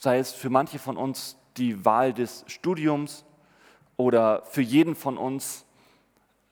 Sei 0.00 0.18
es 0.18 0.32
für 0.32 0.50
manche 0.50 0.80
von 0.80 0.96
uns 0.96 1.36
die 1.56 1.84
Wahl 1.84 2.12
des 2.12 2.44
Studiums 2.48 3.24
oder 3.96 4.42
für 4.46 4.62
jeden 4.62 4.96
von 4.96 5.16
uns 5.16 5.64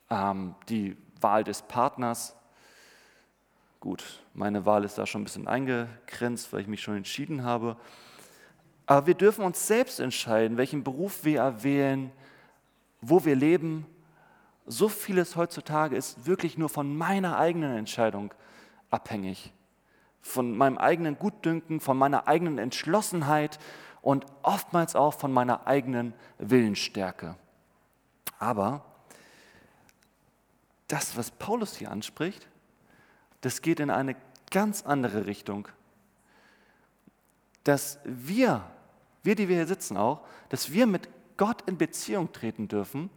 ähm, 0.09 0.55
die 0.67 0.97
Wahl 1.21 1.43
des 1.43 1.61
Partners. 1.61 2.35
Gut, 3.79 4.03
meine 4.33 4.65
Wahl 4.65 4.83
ist 4.83 4.97
da 4.97 5.05
schon 5.05 5.21
ein 5.21 5.25
bisschen 5.25 5.47
eingegrenzt, 5.47 6.51
weil 6.51 6.61
ich 6.61 6.67
mich 6.67 6.81
schon 6.81 6.97
entschieden 6.97 7.43
habe. 7.43 7.77
Aber 8.85 9.07
wir 9.07 9.13
dürfen 9.13 9.45
uns 9.45 9.67
selbst 9.67 9.99
entscheiden, 9.99 10.57
welchen 10.57 10.83
Beruf 10.83 11.23
wir 11.23 11.39
erwählen, 11.39 12.11
wo 13.01 13.23
wir 13.23 13.35
leben. 13.35 13.85
So 14.65 14.89
vieles 14.89 15.35
heutzutage 15.35 15.95
ist 15.95 16.25
wirklich 16.25 16.57
nur 16.57 16.69
von 16.69 16.97
meiner 16.97 17.37
eigenen 17.37 17.77
Entscheidung 17.77 18.33
abhängig. 18.89 19.53
Von 20.21 20.57
meinem 20.57 20.77
eigenen 20.77 21.17
Gutdünken, 21.17 21.79
von 21.79 21.97
meiner 21.97 22.27
eigenen 22.27 22.57
Entschlossenheit 22.57 23.59
und 24.01 24.25
oftmals 24.43 24.95
auch 24.95 25.13
von 25.13 25.31
meiner 25.31 25.67
eigenen 25.67 26.13
Willensstärke. 26.37 27.35
Aber 28.39 28.83
das, 30.89 31.15
was 31.15 31.31
Paulus 31.31 31.77
hier 31.77 31.91
anspricht, 31.91 32.47
das 33.41 33.61
geht 33.61 33.79
in 33.79 33.89
eine 33.89 34.15
ganz 34.51 34.81
andere 34.81 35.25
Richtung. 35.25 35.69
Dass 37.63 37.99
wir, 38.03 38.69
wir, 39.23 39.35
die 39.35 39.47
wir 39.47 39.55
hier 39.55 39.67
sitzen 39.67 39.95
auch, 39.95 40.25
dass 40.49 40.73
wir 40.73 40.87
mit 40.87 41.07
Gott 41.37 41.61
in 41.67 41.77
Beziehung 41.77 42.33
treten 42.33 42.67
dürfen, 42.67 43.09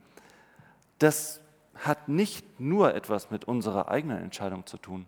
das 0.99 1.41
hat 1.75 2.09
nicht 2.09 2.61
nur 2.61 2.95
etwas 2.95 3.31
mit 3.31 3.47
unserer 3.47 3.89
eigenen 3.89 4.19
Entscheidung 4.19 4.67
zu 4.67 4.77
tun. 4.77 5.07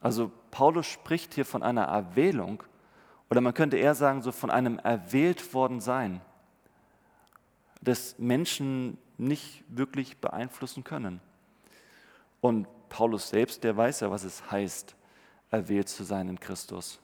Also 0.00 0.30
Paulus 0.50 0.86
spricht 0.86 1.34
hier 1.34 1.44
von 1.44 1.62
einer 1.62 1.84
Erwählung 1.84 2.62
oder 3.28 3.40
man 3.40 3.52
könnte 3.52 3.76
eher 3.76 3.94
sagen, 3.94 4.22
so 4.22 4.32
von 4.32 4.50
einem 4.50 4.78
erwählt 4.78 5.52
worden 5.52 5.80
sein, 5.80 6.20
das 7.80 8.18
Menschen 8.18 8.96
nicht 9.18 9.64
wirklich 9.68 10.18
beeinflussen 10.18 10.84
können. 10.84 11.20
Und 12.42 12.66
Paulus 12.88 13.28
selbst, 13.28 13.62
der 13.62 13.76
weiß 13.76 14.00
ja, 14.00 14.10
was 14.10 14.24
es 14.24 14.50
heißt, 14.50 14.96
erwählt 15.50 15.88
zu 15.88 16.02
sein 16.02 16.28
in 16.28 16.40
Christus. 16.40 16.98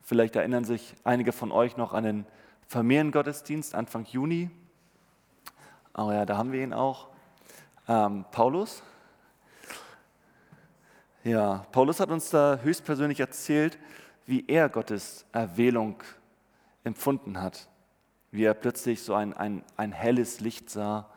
Vielleicht 0.00 0.34
erinnern 0.34 0.64
sich 0.64 0.94
einige 1.04 1.30
von 1.30 1.52
euch 1.52 1.76
noch 1.76 1.92
an 1.92 2.04
den 2.04 2.26
Familiengottesdienst 2.68 3.74
Anfang 3.74 4.06
Juni. 4.06 4.50
Oh 5.94 6.10
ja, 6.10 6.24
da 6.24 6.38
haben 6.38 6.52
wir 6.52 6.62
ihn 6.64 6.72
auch. 6.72 7.08
Ähm, 7.86 8.24
Paulus. 8.30 8.82
Ja, 11.22 11.66
Paulus 11.70 12.00
hat 12.00 12.08
uns 12.08 12.30
da 12.30 12.60
höchstpersönlich 12.62 13.20
erzählt, 13.20 13.78
wie 14.24 14.46
er 14.48 14.70
Gottes 14.70 15.26
Erwählung 15.32 16.02
empfunden 16.82 17.42
hat. 17.42 17.68
Wie 18.30 18.44
er 18.44 18.54
plötzlich 18.54 19.02
so 19.02 19.12
ein, 19.12 19.34
ein, 19.34 19.62
ein 19.76 19.92
helles 19.92 20.40
Licht 20.40 20.70
sah 20.70 21.10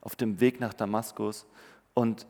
auf 0.00 0.14
dem 0.14 0.38
Weg 0.38 0.60
nach 0.60 0.72
Damaskus 0.72 1.44
und 1.98 2.28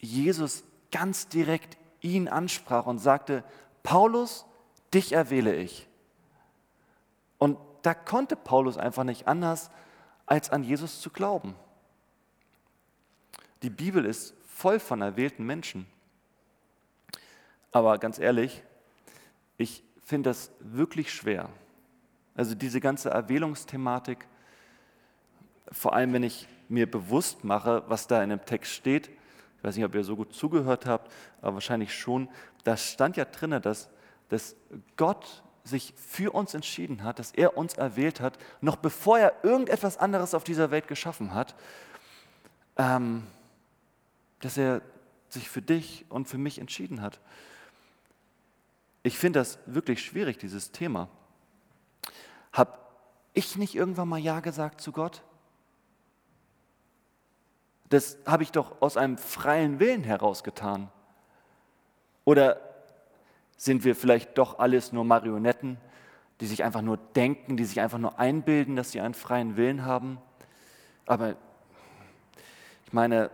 Jesus 0.00 0.64
ganz 0.90 1.28
direkt 1.28 1.76
ihn 2.00 2.26
ansprach 2.26 2.86
und 2.86 2.96
sagte, 2.96 3.44
Paulus, 3.82 4.46
dich 4.94 5.12
erwähle 5.12 5.54
ich. 5.54 5.86
Und 7.36 7.58
da 7.82 7.92
konnte 7.92 8.34
Paulus 8.34 8.78
einfach 8.78 9.04
nicht 9.04 9.28
anders, 9.28 9.70
als 10.24 10.48
an 10.48 10.64
Jesus 10.64 11.02
zu 11.02 11.10
glauben. 11.10 11.54
Die 13.62 13.68
Bibel 13.68 14.06
ist 14.06 14.32
voll 14.46 14.80
von 14.80 15.02
erwählten 15.02 15.44
Menschen. 15.44 15.84
Aber 17.72 17.98
ganz 17.98 18.18
ehrlich, 18.18 18.62
ich 19.58 19.84
finde 20.02 20.30
das 20.30 20.50
wirklich 20.60 21.12
schwer. 21.12 21.50
Also 22.34 22.54
diese 22.54 22.80
ganze 22.80 23.10
Erwählungsthematik, 23.10 24.26
vor 25.70 25.92
allem 25.92 26.14
wenn 26.14 26.22
ich 26.22 26.48
mir 26.68 26.90
bewusst 26.90 27.44
mache, 27.44 27.82
was 27.88 28.06
da 28.06 28.22
in 28.22 28.30
dem 28.30 28.44
Text 28.44 28.72
steht. 28.72 29.10
Ich 29.58 29.64
weiß 29.64 29.76
nicht, 29.76 29.84
ob 29.84 29.94
ihr 29.94 30.04
so 30.04 30.16
gut 30.16 30.34
zugehört 30.34 30.86
habt, 30.86 31.10
aber 31.40 31.54
wahrscheinlich 31.54 31.94
schon. 31.94 32.28
Da 32.64 32.76
stand 32.76 33.16
ja 33.16 33.24
drin, 33.24 33.58
dass, 33.62 33.88
dass 34.28 34.56
Gott 34.96 35.42
sich 35.64 35.94
für 35.96 36.32
uns 36.32 36.52
entschieden 36.52 37.02
hat, 37.02 37.18
dass 37.18 37.32
er 37.32 37.56
uns 37.56 37.74
erwählt 37.74 38.20
hat, 38.20 38.38
noch 38.60 38.76
bevor 38.76 39.18
er 39.18 39.34
irgendetwas 39.42 39.96
anderes 39.96 40.34
auf 40.34 40.44
dieser 40.44 40.70
Welt 40.70 40.86
geschaffen 40.86 41.32
hat, 41.32 41.54
ähm, 42.76 43.26
dass 44.40 44.58
er 44.58 44.82
sich 45.30 45.48
für 45.48 45.62
dich 45.62 46.04
und 46.10 46.28
für 46.28 46.38
mich 46.38 46.58
entschieden 46.58 47.00
hat. 47.00 47.20
Ich 49.02 49.18
finde 49.18 49.40
das 49.40 49.58
wirklich 49.66 50.02
schwierig, 50.04 50.38
dieses 50.38 50.70
Thema. 50.70 51.08
Habe 52.52 52.78
ich 53.32 53.56
nicht 53.56 53.74
irgendwann 53.74 54.08
mal 54.08 54.18
Ja 54.18 54.40
gesagt 54.40 54.80
zu 54.80 54.92
Gott? 54.92 55.22
Das 57.94 58.18
habe 58.26 58.42
ich 58.42 58.50
doch 58.50 58.82
aus 58.82 58.96
einem 58.96 59.16
freien 59.16 59.78
Willen 59.78 60.02
herausgetan. 60.02 60.90
Oder 62.24 62.60
sind 63.56 63.84
wir 63.84 63.94
vielleicht 63.94 64.36
doch 64.36 64.58
alles 64.58 64.90
nur 64.90 65.04
Marionetten, 65.04 65.76
die 66.40 66.46
sich 66.46 66.64
einfach 66.64 66.82
nur 66.82 66.96
denken, 66.96 67.56
die 67.56 67.64
sich 67.64 67.80
einfach 67.80 67.98
nur 67.98 68.18
einbilden, 68.18 68.74
dass 68.74 68.90
sie 68.90 69.00
einen 69.00 69.14
freien 69.14 69.56
Willen 69.56 69.84
haben? 69.84 70.18
Aber 71.06 71.36
ich 72.84 72.92
meine, 72.92 73.30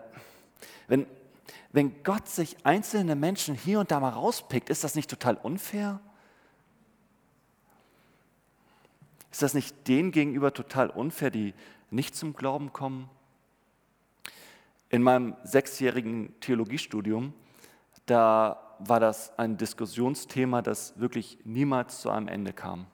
wenn, 0.89 1.07
wenn 1.73 2.03
Gott 2.03 2.29
sich 2.29 2.59
einzelne 2.67 3.17
Menschen 3.17 3.55
hier 3.55 3.81
und 3.81 3.91
da 3.91 3.99
mal 3.99 4.11
rauspickt, 4.11 4.69
ist 4.69 4.85
das 4.85 4.95
nicht 4.95 5.09
total 5.09 5.37
unfair? 5.37 6.01
Ist 9.33 9.41
das 9.41 9.55
nicht 9.55 9.89
denen 9.89 10.13
gegenüber 10.13 10.53
total 10.53 10.91
unfair, 10.91 11.31
die 11.31 11.55
nicht 11.89 12.15
zum 12.15 12.35
Glauben 12.35 12.75
kommen? 12.75 13.09
In 14.91 15.03
meinem 15.03 15.37
sechsjährigen 15.45 16.39
Theologiestudium, 16.41 17.33
da 18.07 18.77
war 18.81 18.99
das 18.99 19.39
ein 19.39 19.57
Diskussionsthema, 19.57 20.63
das 20.63 20.99
wirklich 20.99 21.39
niemals 21.45 22.01
zu 22.01 22.11
einem 22.11 22.29
Ende 22.29 22.53
kam. 22.53 22.87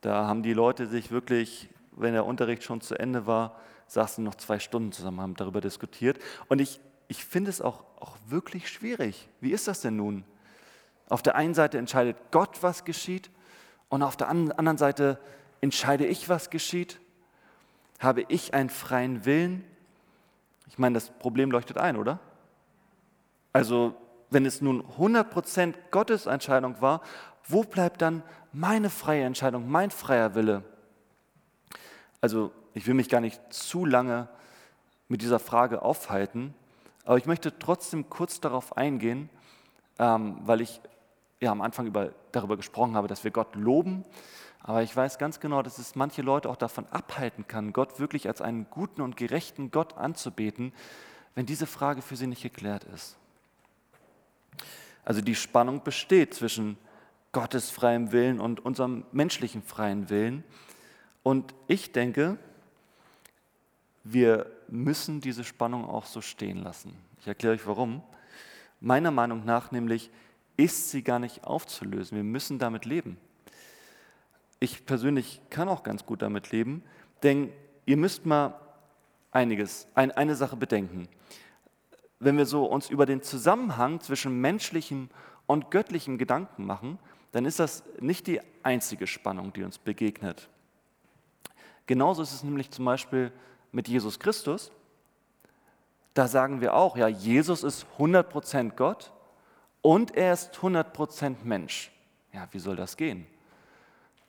Da 0.00 0.26
haben 0.26 0.42
die 0.42 0.54
Leute 0.54 0.86
sich 0.86 1.10
wirklich, 1.10 1.68
wenn 1.92 2.14
der 2.14 2.24
Unterricht 2.24 2.64
schon 2.64 2.80
zu 2.80 2.98
Ende 2.98 3.26
war, 3.26 3.60
saßen 3.88 4.24
noch 4.24 4.36
zwei 4.36 4.58
Stunden 4.58 4.90
zusammen, 4.90 5.20
haben 5.20 5.34
darüber 5.34 5.60
diskutiert. 5.60 6.18
Und 6.48 6.60
ich, 6.60 6.80
ich 7.08 7.24
finde 7.24 7.50
es 7.50 7.60
auch, 7.60 7.84
auch 8.00 8.16
wirklich 8.26 8.68
schwierig. 8.70 9.28
Wie 9.40 9.52
ist 9.52 9.68
das 9.68 9.82
denn 9.82 9.96
nun? 9.96 10.24
Auf 11.10 11.20
der 11.20 11.36
einen 11.36 11.52
Seite 11.54 11.76
entscheidet 11.76 12.16
Gott, 12.30 12.62
was 12.62 12.84
geschieht, 12.84 13.30
und 13.90 14.02
auf 14.02 14.16
der 14.16 14.30
anderen 14.30 14.78
Seite 14.78 15.18
entscheide 15.60 16.06
ich, 16.06 16.30
was 16.30 16.48
geschieht. 16.48 16.98
Habe 17.98 18.24
ich 18.28 18.54
einen 18.54 18.70
freien 18.70 19.26
Willen? 19.26 19.64
Ich 20.72 20.78
meine, 20.78 20.94
das 20.94 21.10
Problem 21.10 21.50
leuchtet 21.50 21.76
ein, 21.76 21.98
oder? 21.98 22.18
Also, 23.52 23.94
wenn 24.30 24.46
es 24.46 24.62
nun 24.62 24.82
100% 24.96 25.74
Gottes 25.90 26.24
Entscheidung 26.24 26.80
war, 26.80 27.02
wo 27.46 27.62
bleibt 27.62 28.00
dann 28.00 28.22
meine 28.54 28.88
freie 28.88 29.24
Entscheidung, 29.24 29.70
mein 29.70 29.90
freier 29.90 30.34
Wille? 30.34 30.64
Also, 32.22 32.52
ich 32.72 32.86
will 32.86 32.94
mich 32.94 33.10
gar 33.10 33.20
nicht 33.20 33.38
zu 33.52 33.84
lange 33.84 34.28
mit 35.08 35.20
dieser 35.20 35.38
Frage 35.38 35.82
aufhalten, 35.82 36.54
aber 37.04 37.18
ich 37.18 37.26
möchte 37.26 37.58
trotzdem 37.58 38.08
kurz 38.08 38.40
darauf 38.40 38.74
eingehen, 38.74 39.28
ähm, 39.98 40.38
weil 40.40 40.62
ich 40.62 40.80
ja 41.42 41.52
am 41.52 41.60
Anfang 41.60 41.84
über, 41.84 42.12
darüber 42.30 42.56
gesprochen 42.56 42.94
habe, 42.94 43.08
dass 43.08 43.24
wir 43.24 43.30
Gott 43.30 43.56
loben. 43.56 44.06
Aber 44.62 44.82
ich 44.82 44.96
weiß 44.96 45.18
ganz 45.18 45.40
genau, 45.40 45.62
dass 45.62 45.78
es 45.78 45.96
manche 45.96 46.22
Leute 46.22 46.48
auch 46.48 46.56
davon 46.56 46.86
abhalten 46.88 47.48
kann, 47.48 47.72
Gott 47.72 47.98
wirklich 47.98 48.28
als 48.28 48.40
einen 48.40 48.66
guten 48.70 49.02
und 49.02 49.16
gerechten 49.16 49.70
Gott 49.70 49.96
anzubeten, 49.96 50.72
wenn 51.34 51.46
diese 51.46 51.66
Frage 51.66 52.02
für 52.02 52.16
sie 52.16 52.26
nicht 52.26 52.42
geklärt 52.42 52.84
ist. 52.84 53.16
Also 55.04 55.20
die 55.20 55.34
Spannung 55.34 55.82
besteht 55.82 56.34
zwischen 56.34 56.78
Gottes 57.32 57.70
freiem 57.70 58.12
Willen 58.12 58.40
und 58.40 58.64
unserem 58.64 59.04
menschlichen 59.10 59.62
freien 59.62 60.10
Willen. 60.10 60.44
Und 61.22 61.54
ich 61.66 61.92
denke, 61.92 62.38
wir 64.04 64.46
müssen 64.68 65.20
diese 65.20 65.42
Spannung 65.42 65.88
auch 65.88 66.06
so 66.06 66.20
stehen 66.20 66.58
lassen. 66.58 66.94
Ich 67.20 67.26
erkläre 67.26 67.54
euch 67.54 67.66
warum. 67.66 68.02
Meiner 68.80 69.10
Meinung 69.10 69.44
nach 69.44 69.72
nämlich 69.72 70.10
ist 70.56 70.90
sie 70.90 71.02
gar 71.02 71.18
nicht 71.18 71.44
aufzulösen. 71.44 72.16
Wir 72.16 72.24
müssen 72.24 72.58
damit 72.58 72.84
leben. 72.84 73.16
Ich 74.62 74.86
persönlich 74.86 75.40
kann 75.50 75.68
auch 75.68 75.82
ganz 75.82 76.06
gut 76.06 76.22
damit 76.22 76.52
leben, 76.52 76.84
denn 77.24 77.52
ihr 77.84 77.96
müsst 77.96 78.26
mal 78.26 78.54
einiges, 79.32 79.88
ein, 79.96 80.12
eine 80.12 80.36
Sache 80.36 80.54
bedenken. 80.54 81.08
Wenn 82.20 82.38
wir 82.38 82.46
so 82.46 82.66
uns 82.66 82.88
über 82.88 83.04
den 83.04 83.22
Zusammenhang 83.22 83.98
zwischen 83.98 84.40
menschlichem 84.40 85.10
und 85.48 85.72
göttlichem 85.72 86.16
Gedanken 86.16 86.64
machen, 86.64 87.00
dann 87.32 87.44
ist 87.44 87.58
das 87.58 87.82
nicht 87.98 88.28
die 88.28 88.40
einzige 88.62 89.08
Spannung, 89.08 89.52
die 89.52 89.64
uns 89.64 89.78
begegnet. 89.78 90.48
Genauso 91.86 92.22
ist 92.22 92.32
es 92.32 92.44
nämlich 92.44 92.70
zum 92.70 92.84
Beispiel 92.84 93.32
mit 93.72 93.88
Jesus 93.88 94.20
Christus. 94.20 94.70
Da 96.14 96.28
sagen 96.28 96.60
wir 96.60 96.74
auch, 96.74 96.96
ja, 96.96 97.08
Jesus 97.08 97.64
ist 97.64 97.84
100% 97.98 98.76
Gott 98.76 99.12
und 99.80 100.14
er 100.14 100.32
ist 100.32 100.54
100% 100.54 101.38
Mensch. 101.42 101.90
Ja, 102.32 102.46
wie 102.52 102.60
soll 102.60 102.76
das 102.76 102.96
gehen? 102.96 103.26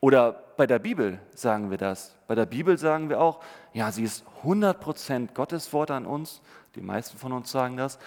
Oder 0.03 0.33
bei 0.57 0.67
der 0.67 0.79
Bibel 0.79 1.17
sagen 1.33 1.71
wir 1.71 1.77
das. 1.77 2.13
Bei 2.27 2.35
der 2.35 2.45
Bibel 2.45 2.77
sagen 2.77 3.07
wir 3.07 3.21
auch, 3.21 3.41
ja, 3.71 3.89
sie 3.89 4.03
ist 4.03 4.25
100% 4.43 5.33
Gottes 5.33 5.71
Wort 5.71 5.91
an 5.91 6.05
uns. 6.05 6.41
Die 6.75 6.81
meisten 6.81 7.17
von 7.17 7.31
uns 7.31 7.49
sagen 7.49 7.77
das. 7.77 7.99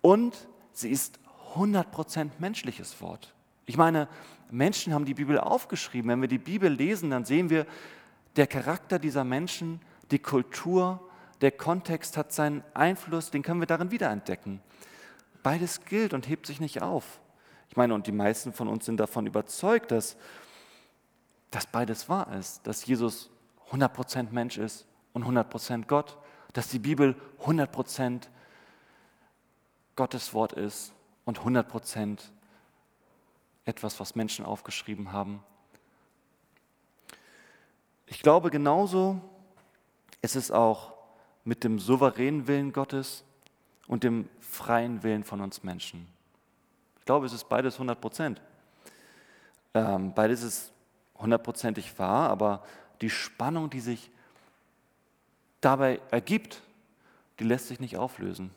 Und 0.00 0.48
sie 0.72 0.88
ist 0.88 1.20
100% 1.54 2.30
menschliches 2.38 3.02
Wort. 3.02 3.34
Ich 3.66 3.76
meine, 3.76 4.08
Menschen 4.50 4.94
haben 4.94 5.04
die 5.04 5.12
Bibel 5.12 5.38
aufgeschrieben. 5.38 6.10
Wenn 6.10 6.22
wir 6.22 6.28
die 6.28 6.38
Bibel 6.38 6.72
lesen, 6.72 7.10
dann 7.10 7.26
sehen 7.26 7.50
wir, 7.50 7.66
der 8.36 8.46
Charakter 8.46 8.98
dieser 8.98 9.24
Menschen, 9.24 9.82
die 10.10 10.20
Kultur, 10.20 11.06
der 11.42 11.50
Kontext 11.50 12.16
hat 12.16 12.32
seinen 12.32 12.64
Einfluss, 12.72 13.30
den 13.30 13.42
können 13.42 13.60
wir 13.60 13.66
darin 13.66 13.90
wiederentdecken. 13.90 14.62
Beides 15.42 15.84
gilt 15.84 16.14
und 16.14 16.30
hebt 16.30 16.46
sich 16.46 16.60
nicht 16.60 16.80
auf. 16.80 17.20
Ich 17.68 17.76
meine, 17.76 17.92
und 17.92 18.06
die 18.06 18.12
meisten 18.12 18.54
von 18.54 18.68
uns 18.68 18.86
sind 18.86 18.98
davon 18.98 19.26
überzeugt, 19.26 19.90
dass, 19.90 20.16
dass 21.52 21.66
beides 21.66 22.08
wahr 22.08 22.32
ist, 22.34 22.66
dass 22.66 22.84
Jesus 22.84 23.30
100% 23.70 24.32
Mensch 24.32 24.58
ist 24.58 24.86
und 25.12 25.24
100% 25.24 25.86
Gott, 25.86 26.16
dass 26.54 26.68
die 26.68 26.78
Bibel 26.78 27.14
100% 27.44 28.22
Gottes 29.94 30.34
Wort 30.34 30.54
ist 30.54 30.92
und 31.24 31.40
100% 31.40 32.18
etwas, 33.66 34.00
was 34.00 34.14
Menschen 34.14 34.44
aufgeschrieben 34.44 35.12
haben. 35.12 35.42
Ich 38.06 38.22
glaube 38.22 38.50
genauso, 38.50 39.20
ist 40.22 40.36
es 40.36 40.50
auch 40.50 40.94
mit 41.44 41.64
dem 41.64 41.78
souveränen 41.78 42.46
Willen 42.46 42.72
Gottes 42.72 43.24
und 43.88 44.04
dem 44.04 44.28
freien 44.40 45.02
Willen 45.02 45.22
von 45.22 45.42
uns 45.42 45.62
Menschen. 45.62 46.06
Ich 46.98 47.04
glaube, 47.04 47.26
es 47.26 47.32
ist 47.34 47.48
beides 47.48 47.74
100 47.74 48.00
Prozent. 48.00 48.40
Ähm, 49.74 50.14
beides 50.14 50.42
ist 50.42 50.71
hundertprozentig 51.22 51.98
wahr, 51.98 52.30
aber 52.30 52.64
die 53.00 53.10
Spannung, 53.10 53.70
die 53.70 53.80
sich 53.80 54.10
dabei 55.60 56.00
ergibt, 56.10 56.60
die 57.38 57.44
lässt 57.44 57.68
sich 57.68 57.80
nicht 57.80 57.96
auflösen. 57.96 58.50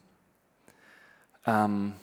Ähm, 1.45 1.93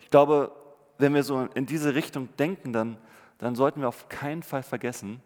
ich 0.00 0.10
glaube, 0.10 0.52
wenn 0.98 1.14
wir 1.14 1.22
so 1.22 1.46
in 1.54 1.66
diese 1.66 1.94
Richtung 1.94 2.28
denken, 2.36 2.72
dann, 2.72 2.96
dann 3.38 3.54
sollten 3.54 3.80
wir 3.80 3.88
auf 3.88 4.08
keinen 4.08 4.42
Fall 4.42 4.62
vergessen, 4.62 5.22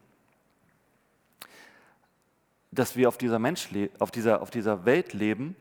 dass 2.71 2.97
wir 2.97 3.09
auf 3.09 3.19
dieser, 3.19 3.39
Mensch, 3.39 3.69
auf 3.99 4.11
dieser, 4.11 4.43
auf 4.43 4.51
dieser 4.51 4.85
Welt 4.85 5.13
leben 5.13 5.57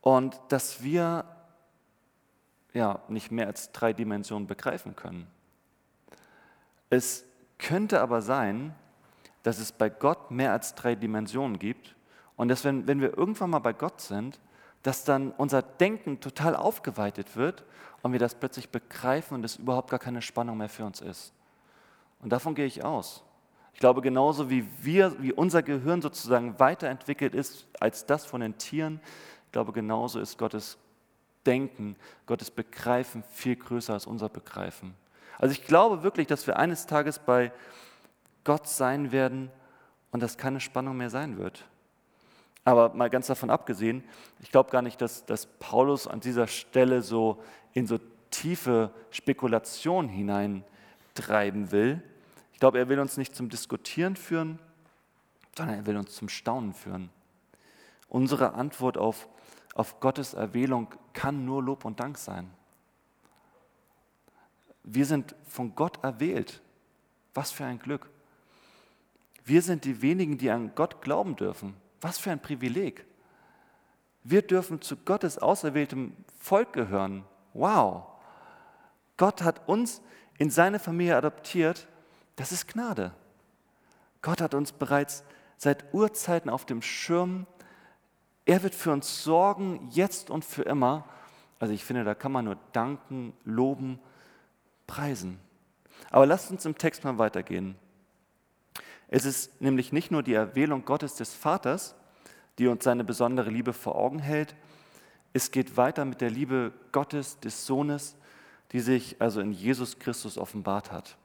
und 0.00 0.38
dass 0.48 0.82
wir 0.82 1.24
ja, 2.72 3.00
nicht 3.08 3.30
mehr 3.30 3.46
als 3.46 3.72
drei 3.72 3.92
Dimensionen 3.92 4.46
begreifen 4.46 4.96
können. 4.96 5.26
Es 6.92 7.24
könnte 7.56 8.02
aber 8.02 8.20
sein, 8.20 8.74
dass 9.44 9.58
es 9.58 9.72
bei 9.72 9.88
Gott 9.88 10.30
mehr 10.30 10.52
als 10.52 10.74
drei 10.74 10.94
Dimensionen 10.94 11.58
gibt 11.58 11.96
und 12.36 12.48
dass, 12.48 12.64
wenn, 12.64 12.86
wenn 12.86 13.00
wir 13.00 13.16
irgendwann 13.16 13.48
mal 13.48 13.60
bei 13.60 13.72
Gott 13.72 14.02
sind, 14.02 14.38
dass 14.82 15.02
dann 15.02 15.30
unser 15.30 15.62
Denken 15.62 16.20
total 16.20 16.54
aufgeweitet 16.54 17.34
wird 17.34 17.64
und 18.02 18.12
wir 18.12 18.18
das 18.18 18.34
plötzlich 18.34 18.68
begreifen 18.68 19.36
und 19.36 19.42
es 19.42 19.56
überhaupt 19.56 19.88
gar 19.88 20.00
keine 20.00 20.20
Spannung 20.20 20.58
mehr 20.58 20.68
für 20.68 20.84
uns 20.84 21.00
ist. 21.00 21.32
Und 22.20 22.30
davon 22.30 22.54
gehe 22.54 22.66
ich 22.66 22.84
aus. 22.84 23.24
Ich 23.72 23.80
glaube, 23.80 24.02
genauso 24.02 24.50
wie 24.50 24.66
wir, 24.82 25.16
wie 25.18 25.32
unser 25.32 25.62
Gehirn 25.62 26.02
sozusagen 26.02 26.60
weiterentwickelt 26.60 27.34
ist 27.34 27.68
als 27.80 28.04
das 28.04 28.26
von 28.26 28.42
den 28.42 28.58
Tieren, 28.58 29.00
ich 29.46 29.52
glaube, 29.52 29.72
genauso 29.72 30.20
ist 30.20 30.36
Gottes 30.36 30.76
Denken, 31.46 31.96
Gottes 32.26 32.50
Begreifen 32.50 33.22
viel 33.30 33.56
größer 33.56 33.94
als 33.94 34.06
unser 34.06 34.28
Begreifen. 34.28 34.94
Also 35.42 35.54
ich 35.54 35.64
glaube 35.64 36.04
wirklich, 36.04 36.28
dass 36.28 36.46
wir 36.46 36.56
eines 36.56 36.86
Tages 36.86 37.18
bei 37.18 37.50
Gott 38.44 38.68
sein 38.68 39.10
werden 39.10 39.50
und 40.12 40.22
dass 40.22 40.38
keine 40.38 40.60
Spannung 40.60 40.96
mehr 40.96 41.10
sein 41.10 41.36
wird. 41.36 41.64
Aber 42.62 42.94
mal 42.94 43.10
ganz 43.10 43.26
davon 43.26 43.50
abgesehen, 43.50 44.04
ich 44.38 44.52
glaube 44.52 44.70
gar 44.70 44.82
nicht, 44.82 45.00
dass, 45.00 45.26
dass 45.26 45.46
Paulus 45.46 46.06
an 46.06 46.20
dieser 46.20 46.46
Stelle 46.46 47.02
so 47.02 47.42
in 47.72 47.88
so 47.88 47.98
tiefe 48.30 48.92
Spekulation 49.10 50.08
hineintreiben 50.08 51.72
will. 51.72 52.00
Ich 52.52 52.60
glaube, 52.60 52.78
er 52.78 52.88
will 52.88 53.00
uns 53.00 53.16
nicht 53.16 53.34
zum 53.34 53.48
Diskutieren 53.48 54.14
führen, 54.14 54.60
sondern 55.56 55.74
er 55.74 55.86
will 55.86 55.96
uns 55.96 56.14
zum 56.14 56.28
Staunen 56.28 56.72
führen. 56.72 57.10
Unsere 58.08 58.54
Antwort 58.54 58.96
auf, 58.96 59.26
auf 59.74 59.98
Gottes 59.98 60.34
Erwählung 60.34 60.94
kann 61.14 61.44
nur 61.44 61.64
Lob 61.64 61.84
und 61.84 61.98
Dank 61.98 62.16
sein. 62.16 62.48
Wir 64.84 65.06
sind 65.06 65.34
von 65.46 65.74
Gott 65.74 66.02
erwählt. 66.02 66.60
Was 67.34 67.50
für 67.50 67.64
ein 67.64 67.78
Glück. 67.78 68.10
Wir 69.44 69.62
sind 69.62 69.84
die 69.84 70.02
wenigen, 70.02 70.38
die 70.38 70.50
an 70.50 70.74
Gott 70.74 71.00
glauben 71.02 71.36
dürfen. 71.36 71.74
Was 72.00 72.18
für 72.18 72.30
ein 72.30 72.42
Privileg. 72.42 73.04
Wir 74.24 74.42
dürfen 74.42 74.80
zu 74.80 74.96
Gottes 74.96 75.38
auserwähltem 75.38 76.16
Volk 76.38 76.72
gehören. 76.72 77.24
Wow. 77.54 78.06
Gott 79.16 79.42
hat 79.42 79.68
uns 79.68 80.00
in 80.38 80.50
seine 80.50 80.78
Familie 80.78 81.16
adoptiert. 81.16 81.88
Das 82.36 82.52
ist 82.52 82.68
Gnade. 82.68 83.12
Gott 84.20 84.40
hat 84.40 84.54
uns 84.54 84.72
bereits 84.72 85.24
seit 85.56 85.92
Urzeiten 85.92 86.50
auf 86.50 86.64
dem 86.64 86.82
Schirm. 86.82 87.46
Er 88.44 88.62
wird 88.62 88.74
für 88.74 88.92
uns 88.92 89.22
sorgen, 89.22 89.88
jetzt 89.90 90.30
und 90.30 90.44
für 90.44 90.62
immer. 90.62 91.04
Also 91.58 91.74
ich 91.74 91.84
finde, 91.84 92.04
da 92.04 92.14
kann 92.14 92.32
man 92.32 92.44
nur 92.44 92.58
danken, 92.72 93.32
loben, 93.44 94.00
preisen. 94.92 95.38
Aber 96.10 96.26
lasst 96.26 96.50
uns 96.50 96.66
im 96.66 96.76
Text 96.76 97.02
mal 97.02 97.16
weitergehen. 97.16 97.76
Es 99.08 99.24
ist 99.24 99.62
nämlich 99.62 99.90
nicht 99.90 100.10
nur 100.10 100.22
die 100.22 100.34
Erwählung 100.34 100.84
Gottes 100.84 101.14
des 101.14 101.32
Vaters, 101.32 101.94
die 102.58 102.66
uns 102.66 102.84
seine 102.84 103.02
besondere 103.02 103.48
Liebe 103.48 103.72
vor 103.72 103.96
Augen 103.96 104.18
hält. 104.18 104.54
Es 105.32 105.50
geht 105.50 105.78
weiter 105.78 106.04
mit 106.04 106.20
der 106.20 106.28
Liebe 106.28 106.72
Gottes 106.92 107.40
des 107.40 107.64
Sohnes, 107.64 108.16
die 108.72 108.80
sich 108.80 109.16
also 109.18 109.40
in 109.40 109.52
Jesus 109.52 109.98
Christus 109.98 110.36
offenbart 110.36 110.92
hat. 110.92 111.16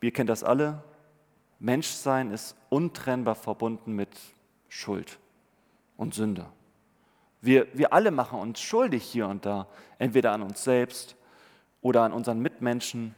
Wir 0.00 0.12
kennen 0.12 0.26
das 0.26 0.42
alle. 0.42 0.82
Menschsein 1.60 2.32
ist 2.32 2.56
untrennbar 2.68 3.36
verbunden 3.36 3.92
mit 3.92 4.10
Schuld 4.68 5.20
und 5.96 6.14
Sünde. 6.14 6.46
Wir, 7.40 7.68
wir 7.74 7.92
alle 7.92 8.10
machen 8.10 8.40
uns 8.40 8.60
schuldig 8.60 9.04
hier 9.04 9.28
und 9.28 9.46
da, 9.46 9.68
entweder 9.98 10.32
an 10.32 10.42
uns 10.42 10.64
selbst 10.64 11.14
oder 11.82 12.02
an 12.02 12.12
unseren 12.12 12.40
Mitmenschen 12.40 13.14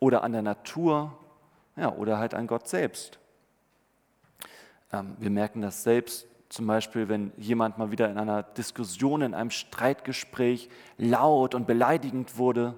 oder 0.00 0.24
an 0.24 0.32
der 0.32 0.42
Natur 0.42 1.16
ja, 1.76 1.92
oder 1.92 2.18
halt 2.18 2.34
an 2.34 2.46
Gott 2.46 2.66
selbst. 2.66 3.18
Ähm, 4.92 5.16
wir 5.18 5.30
merken 5.30 5.62
das 5.62 5.84
selbst, 5.84 6.26
zum 6.48 6.66
Beispiel, 6.66 7.08
wenn 7.08 7.32
jemand 7.36 7.76
mal 7.76 7.90
wieder 7.90 8.10
in 8.10 8.18
einer 8.18 8.42
Diskussion, 8.42 9.20
in 9.20 9.34
einem 9.34 9.50
Streitgespräch 9.50 10.70
laut 10.96 11.54
und 11.54 11.66
beleidigend 11.66 12.38
wurde 12.38 12.74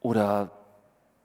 oder 0.00 0.52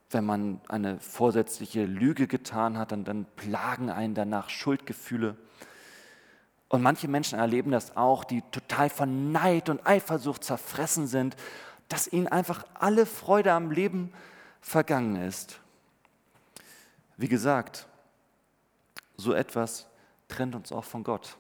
wenn 0.10 0.26
man 0.26 0.60
eine 0.68 1.00
vorsätzliche 1.00 1.86
Lüge 1.86 2.26
getan 2.26 2.80
hat, 2.80 2.92
dann, 2.92 3.04
dann 3.04 3.26
plagen 3.36 3.92
einen 3.92 4.16
danach 4.16 4.50
Schuldgefühle. 4.50 5.36
Und 6.68 6.82
manche 6.82 7.08
Menschen 7.08 7.38
erleben 7.38 7.72
das 7.72 7.96
auch, 7.96 8.24
die 8.24 8.42
total 8.50 8.90
von 8.90 9.32
Neid 9.32 9.70
und 9.70 9.86
Eifersucht 9.86 10.44
zerfressen 10.44 11.06
sind, 11.06 11.36
dass 11.90 12.08
ihnen 12.08 12.28
einfach 12.28 12.66
alle 12.74 13.06
Freude 13.06 13.52
am 13.52 13.72
Leben 13.72 14.14
vergangen 14.62 15.18
ist. 15.18 15.60
Wie 17.18 17.28
gesagt, 17.28 17.88
so 19.18 19.34
etwas 19.34 19.88
trennt 20.30 20.56
uns 20.56 20.72
auch 20.72 20.86
von 20.86 21.04
Gott. 21.04 21.36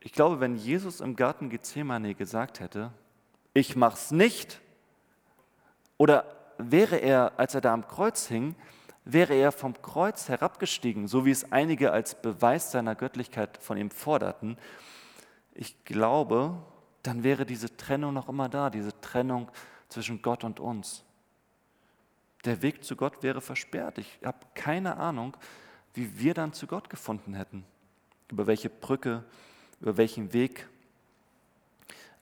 Ich 0.00 0.12
glaube, 0.12 0.40
wenn 0.40 0.56
Jesus 0.56 1.00
im 1.00 1.16
Garten 1.16 1.48
Gethsemane 1.48 2.14
gesagt 2.14 2.60
hätte, 2.60 2.92
ich 3.54 3.76
mach's 3.76 4.10
nicht, 4.10 4.60
Oder 6.00 6.24
wäre 6.56 6.96
er, 6.96 7.32
als 7.36 7.54
er 7.54 7.60
da 7.60 7.74
am 7.74 7.86
Kreuz 7.86 8.26
hing, 8.26 8.54
wäre 9.04 9.34
er 9.34 9.52
vom 9.52 9.82
Kreuz 9.82 10.30
herabgestiegen, 10.30 11.08
so 11.08 11.26
wie 11.26 11.30
es 11.30 11.52
einige 11.52 11.92
als 11.92 12.14
Beweis 12.14 12.72
seiner 12.72 12.94
Göttlichkeit 12.94 13.58
von 13.58 13.76
ihm 13.76 13.90
forderten, 13.90 14.56
ich 15.52 15.84
glaube, 15.84 16.56
dann 17.02 17.22
wäre 17.22 17.46
diese 17.46 17.76
Trennung 17.76 18.14
noch 18.14 18.28
immer 18.28 18.48
da, 18.48 18.70
diese 18.70 18.98
Trennung 19.00 19.50
zwischen 19.88 20.22
Gott 20.22 20.44
und 20.44 20.60
uns. 20.60 21.04
Der 22.44 22.62
Weg 22.62 22.84
zu 22.84 22.96
Gott 22.96 23.22
wäre 23.22 23.40
versperrt. 23.40 23.98
Ich 23.98 24.18
habe 24.24 24.38
keine 24.54 24.96
Ahnung, 24.96 25.36
wie 25.94 26.18
wir 26.18 26.34
dann 26.34 26.52
zu 26.52 26.66
Gott 26.66 26.88
gefunden 26.88 27.34
hätten, 27.34 27.64
über 28.30 28.46
welche 28.46 28.70
Brücke, 28.70 29.24
über 29.80 29.96
welchen 29.96 30.32
Weg. 30.32 30.68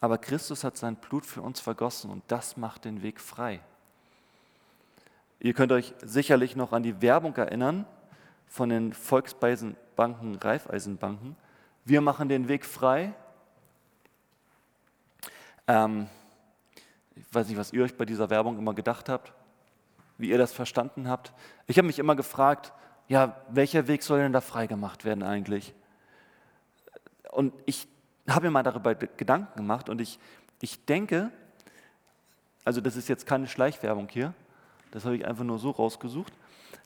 Aber 0.00 0.18
Christus 0.18 0.64
hat 0.64 0.76
sein 0.76 0.96
Blut 0.96 1.26
für 1.26 1.42
uns 1.42 1.60
vergossen 1.60 2.10
und 2.10 2.22
das 2.28 2.56
macht 2.56 2.84
den 2.84 3.02
Weg 3.02 3.20
frei. 3.20 3.60
Ihr 5.40 5.54
könnt 5.54 5.70
euch 5.70 5.94
sicherlich 6.02 6.56
noch 6.56 6.72
an 6.72 6.82
die 6.82 7.00
Werbung 7.00 7.34
erinnern 7.36 7.86
von 8.48 8.70
den 8.70 8.92
Volksbanken, 8.92 9.76
Raiffeisenbanken. 10.36 11.36
Wir 11.84 12.00
machen 12.00 12.28
den 12.28 12.48
Weg 12.48 12.64
frei. 12.64 13.12
Ähm, 15.68 16.08
ich 17.14 17.34
weiß 17.34 17.46
nicht, 17.48 17.58
was 17.58 17.72
ihr 17.72 17.84
euch 17.84 17.96
bei 17.96 18.06
dieser 18.06 18.30
Werbung 18.30 18.58
immer 18.58 18.74
gedacht 18.74 19.08
habt, 19.08 19.32
wie 20.16 20.30
ihr 20.30 20.38
das 20.38 20.52
verstanden 20.52 21.08
habt. 21.08 21.32
Ich 21.66 21.76
habe 21.78 21.86
mich 21.86 21.98
immer 21.98 22.16
gefragt, 22.16 22.72
ja, 23.06 23.36
welcher 23.50 23.86
Weg 23.86 24.02
soll 24.02 24.18
denn 24.18 24.32
da 24.32 24.40
freigemacht 24.40 25.04
werden 25.04 25.22
eigentlich? 25.22 25.74
Und 27.30 27.52
ich 27.66 27.86
habe 28.28 28.46
mir 28.46 28.50
mal 28.50 28.62
darüber 28.62 28.94
Gedanken 28.94 29.56
gemacht 29.56 29.88
und 29.88 30.00
ich, 30.00 30.18
ich 30.60 30.84
denke, 30.86 31.30
also 32.64 32.80
das 32.80 32.96
ist 32.96 33.08
jetzt 33.08 33.26
keine 33.26 33.46
Schleichwerbung 33.46 34.08
hier, 34.10 34.34
das 34.90 35.04
habe 35.04 35.16
ich 35.16 35.26
einfach 35.26 35.44
nur 35.44 35.58
so 35.58 35.70
rausgesucht, 35.70 36.32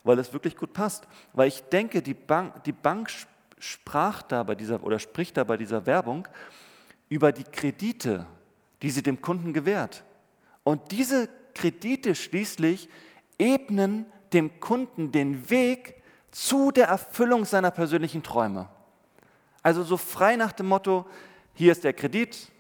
weil 0.03 0.19
es 0.19 0.33
wirklich 0.33 0.57
gut 0.57 0.73
passt. 0.73 1.07
Weil 1.33 1.49
ich 1.49 1.63
denke, 1.63 2.03
die 2.03 2.15
Bank, 2.15 2.65
die 2.65 2.73
Bank 2.73 3.11
sprach 3.59 4.23
da 4.23 4.43
bei 4.43 4.57
dieser 4.57 4.83
oder 4.83 4.99
spricht 4.99 5.37
da 5.37 5.45
bei 5.45 5.57
dieser 5.57 5.87
Werbung 5.87 6.27
über 7.09 7.31
die 7.31 7.45
Kredite, 7.45 8.27
die 8.83 8.91
sie 8.91 9.03
dem 9.03 9.23
Kunden 9.23 9.53
gewährt. 9.53 10.05
Und 10.65 10.91
diese 10.91 11.29
Kredite 11.55 12.15
schließlich 12.15 12.89
ebnen 13.39 14.07
dem 14.33 14.61
Kunden 14.61 15.13
den 15.13 15.51
Weg 15.51 16.03
zu 16.31 16.71
der 16.71 16.89
Erfüllung 16.89 17.45
seiner 17.45 17.71
persönlichen 17.71 18.23
Träume. 18.23 18.69
Also 19.63 19.83
so 19.85 19.97
frei 19.97 20.37
nach 20.37 20.53
dem 20.53 20.67
Motto, 20.67 21.07
hier 21.55 21.73
ist 21.73 21.85
der 21.85 21.93
Kredit, 21.93 22.51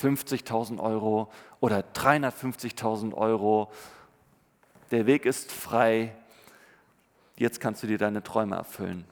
50.000 0.00 0.80
Euro 0.80 1.30
oder 1.60 1.80
350.000 1.80 3.12
Euro 3.14 3.70
der 4.90 5.06
Weg 5.06 5.26
ist 5.26 5.52
frei. 5.52 6.14
Jetzt 7.36 7.60
kannst 7.60 7.82
du 7.82 7.86
dir 7.86 7.98
deine 7.98 8.22
Träume 8.22 8.56
erfüllen. 8.56 9.04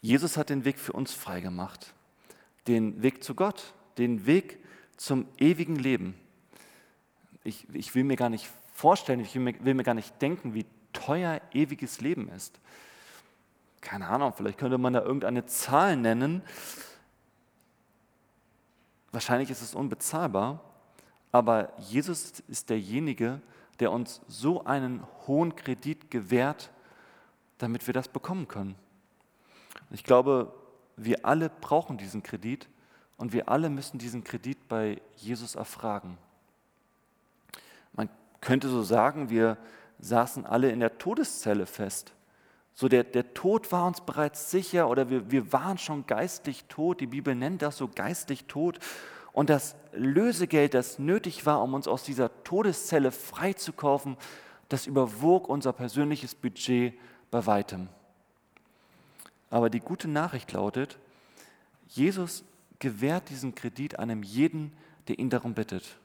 Jesus 0.00 0.36
hat 0.36 0.50
den 0.50 0.64
Weg 0.64 0.78
für 0.78 0.92
uns 0.92 1.12
frei 1.12 1.40
gemacht. 1.40 1.94
Den 2.68 3.02
Weg 3.02 3.24
zu 3.24 3.34
Gott, 3.34 3.74
den 3.98 4.26
Weg 4.26 4.60
zum 4.96 5.26
ewigen 5.38 5.76
Leben. 5.76 6.14
Ich, 7.44 7.66
ich 7.72 7.94
will 7.94 8.04
mir 8.04 8.16
gar 8.16 8.30
nicht 8.30 8.50
vorstellen, 8.72 9.20
ich 9.20 9.34
will 9.34 9.42
mir, 9.42 9.64
will 9.64 9.74
mir 9.74 9.84
gar 9.84 9.94
nicht 9.94 10.20
denken, 10.20 10.54
wie 10.54 10.66
teuer 10.92 11.40
ewiges 11.52 12.00
Leben 12.00 12.28
ist. 12.28 12.60
Keine 13.80 14.08
Ahnung, 14.08 14.32
vielleicht 14.36 14.58
könnte 14.58 14.78
man 14.78 14.92
da 14.92 15.02
irgendeine 15.02 15.46
Zahl 15.46 15.96
nennen. 15.96 16.42
Wahrscheinlich 19.12 19.50
ist 19.50 19.62
es 19.62 19.74
unbezahlbar, 19.74 20.60
aber 21.30 21.72
Jesus 21.78 22.40
ist 22.48 22.70
derjenige, 22.70 23.24
der 23.26 23.56
der 23.80 23.92
uns 23.92 24.20
so 24.26 24.64
einen 24.64 25.02
hohen 25.26 25.54
Kredit 25.54 26.10
gewährt, 26.10 26.70
damit 27.58 27.86
wir 27.86 27.94
das 27.94 28.08
bekommen 28.08 28.48
können. 28.48 28.74
Ich 29.90 30.04
glaube, 30.04 30.52
wir 30.96 31.24
alle 31.24 31.50
brauchen 31.50 31.98
diesen 31.98 32.22
Kredit 32.22 32.68
und 33.16 33.32
wir 33.32 33.48
alle 33.48 33.70
müssen 33.70 33.98
diesen 33.98 34.24
Kredit 34.24 34.68
bei 34.68 35.00
Jesus 35.16 35.54
erfragen. 35.54 36.18
Man 37.92 38.08
könnte 38.40 38.68
so 38.68 38.82
sagen, 38.82 39.30
wir 39.30 39.56
saßen 39.98 40.44
alle 40.44 40.70
in 40.70 40.80
der 40.80 40.98
Todeszelle 40.98 41.66
fest. 41.66 42.12
So 42.74 42.88
der, 42.88 43.04
der 43.04 43.32
Tod 43.32 43.72
war 43.72 43.86
uns 43.86 44.02
bereits 44.02 44.50
sicher 44.50 44.90
oder 44.90 45.08
wir, 45.08 45.30
wir 45.30 45.50
waren 45.52 45.78
schon 45.78 46.06
geistlich 46.06 46.64
tot. 46.64 47.00
Die 47.00 47.06
Bibel 47.06 47.34
nennt 47.34 47.62
das 47.62 47.78
so 47.78 47.88
geistlich 47.88 48.44
tot. 48.44 48.78
Und 49.32 49.48
das 49.48 49.76
Lösegeld, 49.92 50.74
das 50.74 50.98
nötig 50.98 51.46
war, 51.46 51.62
um 51.62 51.72
uns 51.72 51.88
aus 51.88 52.02
dieser 52.02 52.42
Todeszelle 52.44 53.12
freizukaufen, 53.12 54.18
das 54.68 54.86
überwog 54.86 55.48
unser 55.48 55.72
persönliches 55.72 56.34
Budget 56.34 56.94
bei 57.30 57.46
weitem. 57.46 57.88
Aber 59.48 59.70
die 59.70 59.80
gute 59.80 60.08
Nachricht 60.08 60.52
lautet, 60.52 60.98
Jesus 61.88 62.44
gewährt 62.78 63.30
diesen 63.30 63.54
Kredit 63.54 63.98
einem 63.98 64.22
jeden, 64.22 64.72
der 65.08 65.18
ihn 65.18 65.30
darum 65.30 65.54
bittet. 65.54 65.96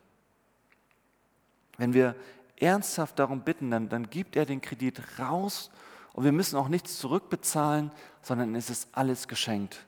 Wenn 1.78 1.94
wir 1.94 2.16
ernsthaft 2.58 3.18
darum 3.20 3.42
bitten, 3.42 3.72
dann, 3.72 3.90
dann 3.90 4.10
gibt 4.10 4.36
er 4.36 4.46
den 4.46 4.62
Kredit 4.62 5.02
raus 5.20 5.72
und 6.14 6.24
wir 6.24 6.32
müssen 6.32 6.58
auch 6.58 6.68
nichts 6.68 7.00
zurückbezahlen, 7.00 7.92
sondern 8.22 8.56
es 8.56 8.70
ist 8.70 8.90
alles 8.92 9.28
geschenkt. 9.28 9.86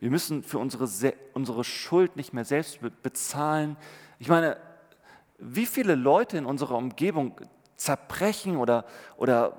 Wir 0.00 0.10
müssen 0.10 0.42
für 0.42 0.58
unsere, 0.58 1.14
unsere 1.32 1.64
Schuld 1.64 2.16
nicht 2.16 2.34
mehr 2.34 2.44
selbst 2.44 2.80
bezahlen. 3.02 3.76
Ich 4.18 4.28
meine, 4.28 4.58
wie 5.38 5.66
viele 5.66 5.94
Leute 5.94 6.36
in 6.36 6.44
unserer 6.44 6.76
Umgebung 6.76 7.40
zerbrechen 7.76 8.56
oder, 8.56 8.84
oder 9.16 9.56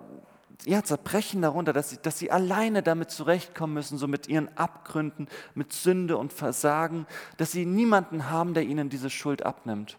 ja, 0.63 0.83
zerbrechen 0.83 1.41
darunter, 1.41 1.73
dass 1.73 1.89
sie, 1.89 1.97
dass 2.01 2.17
sie 2.17 2.31
alleine 2.31 2.81
damit 2.81 3.11
zurechtkommen 3.11 3.73
müssen, 3.73 3.97
so 3.97 4.07
mit 4.07 4.27
ihren 4.27 4.55
Abgründen, 4.57 5.27
mit 5.53 5.73
Sünde 5.73 6.17
und 6.17 6.31
Versagen, 6.31 7.05
dass 7.37 7.51
sie 7.51 7.65
niemanden 7.65 8.29
haben, 8.29 8.53
der 8.53 8.63
ihnen 8.63 8.89
diese 8.89 9.09
Schuld 9.09 9.45
abnimmt. 9.45 9.97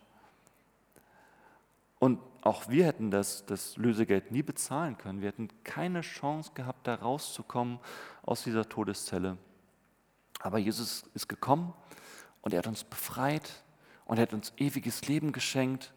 Und 1.98 2.20
auch 2.42 2.68
wir 2.68 2.86
hätten 2.86 3.10
das, 3.10 3.44
das 3.46 3.76
Lösegeld 3.76 4.30
nie 4.30 4.42
bezahlen 4.42 4.96
können. 4.96 5.20
Wir 5.20 5.28
hätten 5.28 5.48
keine 5.64 6.02
Chance 6.02 6.52
gehabt, 6.54 6.86
da 6.86 6.94
rauszukommen 6.94 7.80
aus 8.22 8.44
dieser 8.44 8.68
Todeszelle. 8.68 9.36
Aber 10.40 10.58
Jesus 10.58 11.04
ist 11.14 11.28
gekommen 11.28 11.74
und 12.42 12.52
er 12.52 12.58
hat 12.58 12.66
uns 12.66 12.84
befreit 12.84 13.64
und 14.04 14.18
er 14.18 14.22
hat 14.22 14.32
uns 14.32 14.52
ewiges 14.56 15.08
Leben 15.08 15.32
geschenkt. 15.32 15.92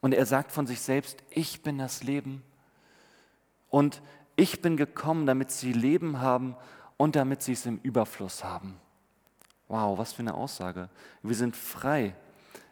Und 0.00 0.12
er 0.12 0.26
sagt 0.26 0.50
von 0.50 0.66
sich 0.66 0.80
selbst, 0.80 1.22
ich 1.30 1.62
bin 1.62 1.78
das 1.78 2.02
Leben. 2.02 2.42
Und 3.70 4.02
ich 4.36 4.60
bin 4.60 4.76
gekommen, 4.76 5.26
damit 5.26 5.50
sie 5.50 5.72
Leben 5.72 6.20
haben 6.20 6.56
und 6.96 7.16
damit 7.16 7.42
sie 7.42 7.52
es 7.52 7.64
im 7.66 7.78
Überfluss 7.82 8.44
haben. 8.44 8.76
Wow, 9.68 9.98
was 9.98 10.12
für 10.12 10.20
eine 10.20 10.34
Aussage. 10.34 10.88
Wir 11.22 11.36
sind 11.36 11.56
frei. 11.56 12.14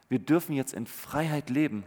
Wir 0.09 0.19
dürfen 0.19 0.55
jetzt 0.55 0.75
in 0.75 0.87
Freiheit 0.87 1.49
leben. 1.49 1.85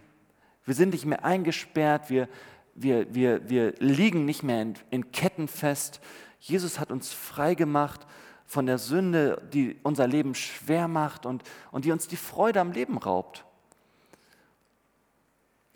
Wir 0.66 0.74
sind 0.74 0.92
nicht 0.92 1.06
mehr 1.06 1.26
eingesperrt, 1.26 2.10
wir, 2.10 2.30
wir, 2.76 3.14
wir, 3.14 3.50
wir 3.50 3.74
liegen 3.80 4.26
nicht 4.26 4.44
mehr 4.44 4.62
in, 4.62 4.76
in 4.90 5.12
Ketten 5.12 5.48
fest. 5.48 6.00
Jesus 6.40 6.80
hat 6.80 6.92
uns 6.92 7.12
frei 7.12 7.56
gemacht 7.56 8.08
von 8.46 8.66
der 8.66 8.78
Sünde, 8.78 9.42
die 9.54 9.78
unser 9.84 10.08
Leben 10.08 10.36
schwer 10.36 10.88
macht 10.88 11.26
und, 11.26 11.44
und 11.72 11.86
die 11.86 11.92
uns 11.92 12.08
die 12.08 12.18
Freude 12.18 12.62
am 12.62 12.72
Leben 12.72 12.98
raubt. 12.98 13.46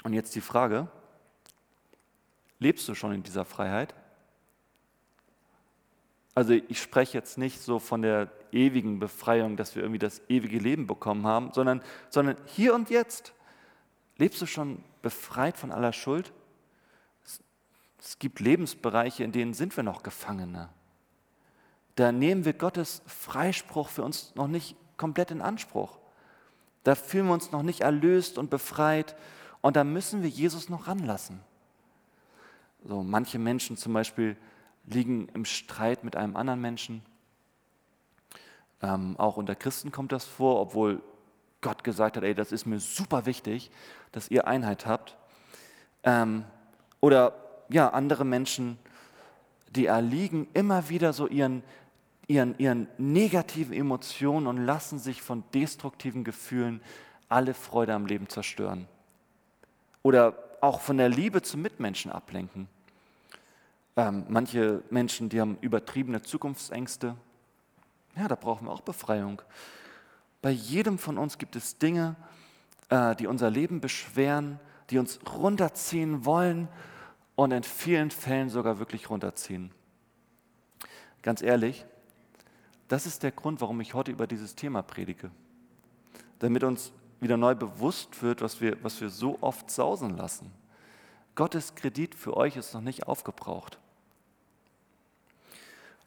Und 0.03 0.13
jetzt 0.13 0.35
die 0.35 0.41
Frage, 0.41 0.87
lebst 2.59 2.87
du 2.87 2.95
schon 2.95 3.13
in 3.13 3.23
dieser 3.23 3.45
Freiheit? 3.45 3.93
Also 6.33 6.53
ich 6.53 6.81
spreche 6.81 7.17
jetzt 7.17 7.37
nicht 7.37 7.61
so 7.61 7.79
von 7.79 8.01
der 8.01 8.31
ewigen 8.51 8.99
Befreiung, 8.99 9.55
dass 9.55 9.75
wir 9.75 9.83
irgendwie 9.83 9.99
das 9.99 10.21
ewige 10.27 10.57
Leben 10.57 10.87
bekommen 10.87 11.25
haben, 11.25 11.51
sondern, 11.53 11.81
sondern 12.09 12.37
hier 12.45 12.75
und 12.75 12.89
jetzt. 12.89 13.33
Lebst 14.17 14.41
du 14.41 14.45
schon 14.45 14.83
befreit 15.01 15.57
von 15.57 15.71
aller 15.71 15.93
Schuld? 15.93 16.33
Es, 17.23 17.39
es 17.99 18.19
gibt 18.19 18.39
Lebensbereiche, 18.39 19.23
in 19.23 19.31
denen 19.31 19.53
sind 19.53 19.75
wir 19.75 19.83
noch 19.83 20.03
Gefangene 20.03 20.69
da 21.95 22.11
nehmen 22.11 22.45
wir 22.45 22.53
Gottes 22.53 23.01
Freispruch 23.07 23.89
für 23.89 24.03
uns 24.03 24.33
noch 24.35 24.47
nicht 24.47 24.75
komplett 24.97 25.31
in 25.31 25.41
Anspruch. 25.41 25.97
Da 26.83 26.93
fühlen 26.93 27.27
wir 27.27 27.33
uns 27.33 27.51
noch 27.51 27.63
nicht 27.63 27.81
erlöst 27.81 28.37
und 28.37 28.49
befreit 28.49 29.15
und 29.61 29.75
da 29.75 29.83
müssen 29.83 30.21
wir 30.21 30.29
Jesus 30.29 30.69
noch 30.69 30.87
ranlassen. 30.87 31.39
So, 32.87 33.03
manche 33.03 33.39
Menschen 33.39 33.77
zum 33.77 33.93
Beispiel 33.93 34.37
liegen 34.85 35.27
im 35.33 35.45
Streit 35.45 36.03
mit 36.03 36.15
einem 36.15 36.35
anderen 36.35 36.61
Menschen. 36.61 37.03
Ähm, 38.81 39.15
auch 39.17 39.37
unter 39.37 39.55
Christen 39.55 39.91
kommt 39.91 40.11
das 40.11 40.25
vor, 40.25 40.61
obwohl 40.61 41.01
Gott 41.61 41.83
gesagt 41.83 42.17
hat, 42.17 42.23
ey, 42.23 42.35
das 42.35 42.51
ist 42.51 42.65
mir 42.65 42.79
super 42.79 43.25
wichtig, 43.25 43.71
dass 44.11 44.29
ihr 44.29 44.47
Einheit 44.47 44.85
habt. 44.85 45.17
Ähm, 46.03 46.45
oder 47.01 47.33
ja, 47.69 47.89
andere 47.89 48.23
Menschen, 48.23 48.77
die 49.75 49.87
erliegen 49.87 50.47
immer 50.53 50.89
wieder 50.89 51.11
so 51.11 51.27
ihren 51.27 51.63
ihren, 52.27 52.57
ihren 52.57 52.87
negativen 52.97 53.73
Emotionen 53.73 54.47
und 54.47 54.57
lassen 54.57 54.99
sich 54.99 55.21
von 55.21 55.43
destruktiven 55.53 56.23
Gefühlen 56.23 56.81
alle 57.29 57.53
Freude 57.53 57.93
am 57.93 58.05
Leben 58.05 58.29
zerstören. 58.29 58.87
oder 60.01 60.35
auch 60.61 60.81
von 60.81 60.97
der 60.97 61.09
Liebe 61.09 61.41
zum 61.41 61.61
Mitmenschen 61.61 62.11
ablenken. 62.11 62.67
Ähm, 63.97 64.25
manche 64.27 64.83
Menschen, 64.89 65.29
die 65.29 65.39
haben 65.39 65.57
übertriebene 65.61 66.21
Zukunftsängste. 66.21 67.15
Ja, 68.17 68.27
da 68.27 68.35
brauchen 68.35 68.67
wir 68.67 68.71
auch 68.71 68.81
Befreiung. 68.81 69.41
Bei 70.41 70.51
jedem 70.51 70.97
von 70.97 71.17
uns 71.17 71.37
gibt 71.37 71.55
es 71.55 71.77
Dinge, 71.77 72.15
äh, 72.89 73.15
die 73.15 73.27
unser 73.27 73.49
Leben 73.49 73.81
beschweren, 73.81 74.59
die 74.89 74.99
uns 74.99 75.19
runterziehen 75.33 76.25
wollen 76.25 76.67
und 77.35 77.51
in 77.51 77.63
vielen 77.63 78.11
Fällen 78.11 78.49
sogar 78.49 78.79
wirklich 78.79 79.09
runterziehen. 79.09 79.71
Ganz 81.21 81.41
ehrlich, 81.41 81.85
das 82.87 83.05
ist 83.05 83.23
der 83.23 83.31
Grund, 83.31 83.61
warum 83.61 83.81
ich 83.81 83.93
heute 83.93 84.11
über 84.11 84.27
dieses 84.27 84.55
Thema 84.55 84.83
predige. 84.83 85.31
Damit 86.39 86.63
uns 86.63 86.91
wieder 87.19 87.37
neu 87.37 87.55
bewusst 87.55 88.21
wird, 88.21 88.41
was 88.41 88.61
wir, 88.61 88.81
was 88.83 89.01
wir 89.01 89.09
so 89.09 89.37
oft 89.41 89.71
sausen 89.71 90.15
lassen. 90.17 90.51
Gottes 91.33 91.75
Kredit 91.75 92.13
für 92.13 92.37
euch 92.37 92.55
ist 92.55 92.73
noch 92.73 92.81
nicht 92.81 93.07
aufgebraucht. 93.07 93.79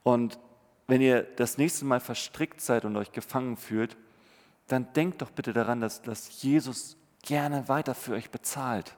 Und 0.09 0.38
wenn 0.87 1.03
ihr 1.03 1.23
das 1.23 1.59
nächste 1.59 1.85
Mal 1.85 2.01
verstrickt 2.01 2.62
seid 2.62 2.87
und 2.87 2.97
euch 2.97 3.12
gefangen 3.12 3.59
fühlt, 3.59 3.99
dann 4.66 4.90
denkt 4.94 5.21
doch 5.21 5.31
bitte 5.31 5.53
daran, 5.53 5.83
dass, 5.83 6.01
dass 6.01 6.40
Jesus 6.40 6.97
gerne 7.21 7.68
weiter 7.68 7.94
für 7.94 8.14
euch 8.14 8.31
bezahlt, 8.31 8.97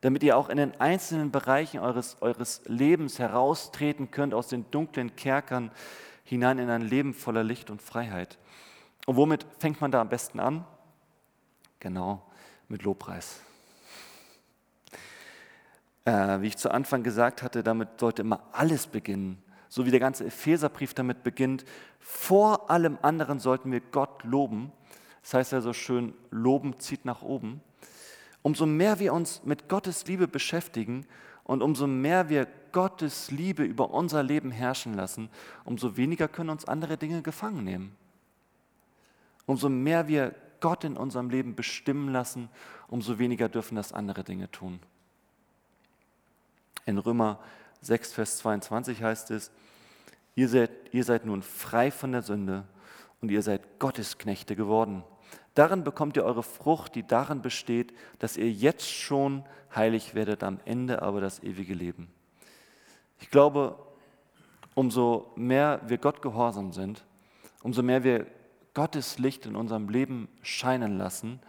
damit 0.00 0.22
ihr 0.22 0.38
auch 0.38 0.48
in 0.48 0.56
den 0.56 0.80
einzelnen 0.80 1.30
Bereichen 1.30 1.80
eures, 1.80 2.16
eures 2.22 2.62
Lebens 2.64 3.18
heraustreten 3.18 4.10
könnt 4.10 4.32
aus 4.32 4.48
den 4.48 4.64
dunklen 4.70 5.16
Kerkern 5.16 5.70
hinein 6.24 6.58
in 6.58 6.70
ein 6.70 6.80
Leben 6.80 7.12
voller 7.12 7.44
Licht 7.44 7.68
und 7.68 7.82
Freiheit. 7.82 8.38
Und 9.04 9.16
womit 9.16 9.44
fängt 9.58 9.82
man 9.82 9.90
da 9.90 10.00
am 10.00 10.08
besten 10.08 10.40
an? 10.40 10.64
Genau, 11.78 12.22
mit 12.68 12.84
Lobpreis. 12.84 13.42
Äh, 16.06 16.40
wie 16.40 16.46
ich 16.46 16.56
zu 16.56 16.70
Anfang 16.70 17.02
gesagt 17.02 17.42
hatte, 17.42 17.62
damit 17.62 18.00
sollte 18.00 18.22
immer 18.22 18.48
alles 18.52 18.86
beginnen 18.86 19.42
so 19.72 19.86
wie 19.86 19.90
der 19.90 20.00
ganze 20.00 20.26
Epheserbrief 20.26 20.92
damit 20.92 21.22
beginnt, 21.22 21.64
vor 21.98 22.70
allem 22.70 22.98
anderen 23.00 23.40
sollten 23.40 23.72
wir 23.72 23.80
Gott 23.80 24.22
loben. 24.22 24.70
Das 25.22 25.32
heißt 25.32 25.52
ja 25.52 25.62
so 25.62 25.72
schön, 25.72 26.12
loben 26.30 26.78
zieht 26.78 27.06
nach 27.06 27.22
oben. 27.22 27.62
Umso 28.42 28.66
mehr 28.66 28.98
wir 28.98 29.14
uns 29.14 29.42
mit 29.44 29.70
Gottes 29.70 30.06
Liebe 30.06 30.28
beschäftigen 30.28 31.06
und 31.44 31.62
umso 31.62 31.86
mehr 31.86 32.28
wir 32.28 32.48
Gottes 32.72 33.30
Liebe 33.30 33.64
über 33.64 33.92
unser 33.94 34.22
Leben 34.22 34.50
herrschen 34.50 34.92
lassen, 34.92 35.30
umso 35.64 35.96
weniger 35.96 36.28
können 36.28 36.50
uns 36.50 36.66
andere 36.66 36.98
Dinge 36.98 37.22
gefangen 37.22 37.64
nehmen. 37.64 37.96
Umso 39.46 39.70
mehr 39.70 40.06
wir 40.06 40.34
Gott 40.60 40.84
in 40.84 40.98
unserem 40.98 41.30
Leben 41.30 41.54
bestimmen 41.54 42.12
lassen, 42.12 42.50
umso 42.88 43.18
weniger 43.18 43.48
dürfen 43.48 43.76
das 43.76 43.94
andere 43.94 44.22
Dinge 44.22 44.50
tun. 44.50 44.80
In 46.84 46.98
Römer 46.98 47.38
6, 47.82 48.12
Vers 48.12 48.38
22 48.38 49.02
heißt 49.02 49.30
es, 49.32 49.50
ihr 50.34 50.48
seid, 50.48 50.70
ihr 50.92 51.04
seid 51.04 51.26
nun 51.26 51.42
frei 51.42 51.90
von 51.90 52.12
der 52.12 52.22
Sünde 52.22 52.64
und 53.20 53.30
ihr 53.30 53.42
seid 53.42 53.78
Gottesknechte 53.78 54.56
geworden. 54.56 55.04
Darin 55.54 55.84
bekommt 55.84 56.16
ihr 56.16 56.24
eure 56.24 56.42
Frucht, 56.42 56.94
die 56.94 57.06
darin 57.06 57.42
besteht, 57.42 57.92
dass 58.18 58.36
ihr 58.36 58.50
jetzt 58.50 58.90
schon 58.90 59.44
heilig 59.74 60.14
werdet, 60.14 60.42
am 60.42 60.60
Ende 60.64 61.02
aber 61.02 61.20
das 61.20 61.42
ewige 61.42 61.74
Leben. 61.74 62.08
Ich 63.20 63.30
glaube, 63.30 63.78
umso 64.74 65.32
mehr 65.36 65.80
wir 65.86 65.98
Gott 65.98 66.22
gehorsam 66.22 66.72
sind, 66.72 67.04
umso 67.62 67.82
mehr 67.82 68.02
wir 68.02 68.26
Gottes 68.74 69.18
Licht 69.18 69.44
in 69.44 69.54
unserem 69.54 69.88
Leben 69.88 70.28
scheinen 70.40 70.96
lassen, 70.96 71.40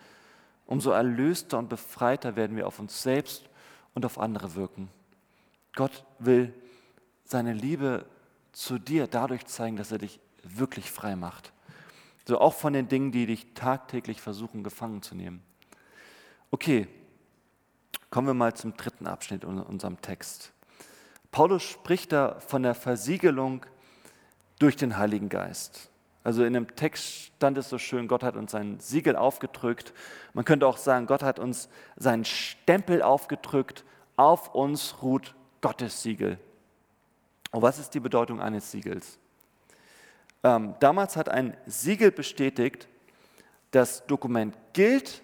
umso 0.66 0.92
erlöster 0.92 1.58
und 1.58 1.70
befreiter 1.70 2.36
werden 2.36 2.58
wir 2.58 2.68
auf 2.68 2.80
uns 2.80 3.02
selbst 3.02 3.50
und 3.94 4.06
auf 4.06 4.20
andere 4.20 4.56
wirken. 4.56 4.90
Gott 5.76 6.06
will 6.20 6.54
seine 7.24 7.54
Liebe 7.54 8.06
zu 8.52 8.78
dir 8.78 9.08
dadurch 9.08 9.46
zeigen, 9.46 9.76
dass 9.76 9.92
er 9.92 9.98
dich 9.98 10.20
wirklich 10.44 10.92
frei 10.92 11.16
macht. 11.16 11.52
So 12.28 12.40
auch 12.40 12.54
von 12.54 12.74
den 12.74 12.88
Dingen, 12.88 13.12
die 13.12 13.26
dich 13.26 13.54
tagtäglich 13.54 14.22
versuchen 14.22 14.64
gefangen 14.64 15.02
zu 15.02 15.16
nehmen. 15.16 15.44
Okay, 16.52 16.88
kommen 18.10 18.28
wir 18.28 18.34
mal 18.34 18.54
zum 18.54 18.78
dritten 18.78 19.08
Abschnitt 19.08 19.44
in 19.44 19.60
unserem 19.60 20.00
Text. 20.02 20.54
Paulus 21.32 21.64
spricht 21.64 22.12
da 22.12 22.40
von 22.40 22.62
der 22.62 22.76
Versiegelung 22.76 23.66
durch 24.60 24.76
den 24.76 24.98
Heiligen 24.98 25.30
Geist. 25.30 25.90
Also 26.24 26.46
in 26.46 26.54
dem 26.54 26.74
Text 26.76 27.04
stand 27.04 27.58
es 27.58 27.70
so 27.70 27.78
schön, 27.78 28.08
Gott 28.08 28.24
hat 28.24 28.38
uns 28.38 28.52
sein 28.52 28.80
Siegel 28.80 29.16
aufgedrückt. 29.16 29.94
Man 30.34 30.46
könnte 30.46 30.68
auch 30.68 30.78
sagen, 30.78 31.08
Gott 31.08 31.24
hat 31.24 31.40
uns 31.40 31.68
seinen 31.98 32.24
Stempel 32.24 33.02
aufgedrückt. 33.02 33.84
Auf 34.16 34.54
uns 34.54 35.02
ruht 35.02 35.36
Gottes 35.64 36.04
Siegel. 36.04 36.38
Und 37.52 37.62
was 37.62 37.80
ist 37.80 37.92
die 37.92 38.02
Bedeutung 38.02 38.42
eines 38.42 38.70
Siegels? 38.70 39.18
Ähm, 40.44 40.76
damals 40.82 41.16
hat 41.16 41.30
ein 41.30 41.56
Siegel 41.66 42.12
bestätigt, 42.12 42.90
das 43.72 44.06
Dokument 44.06 44.58
gilt. 44.74 45.22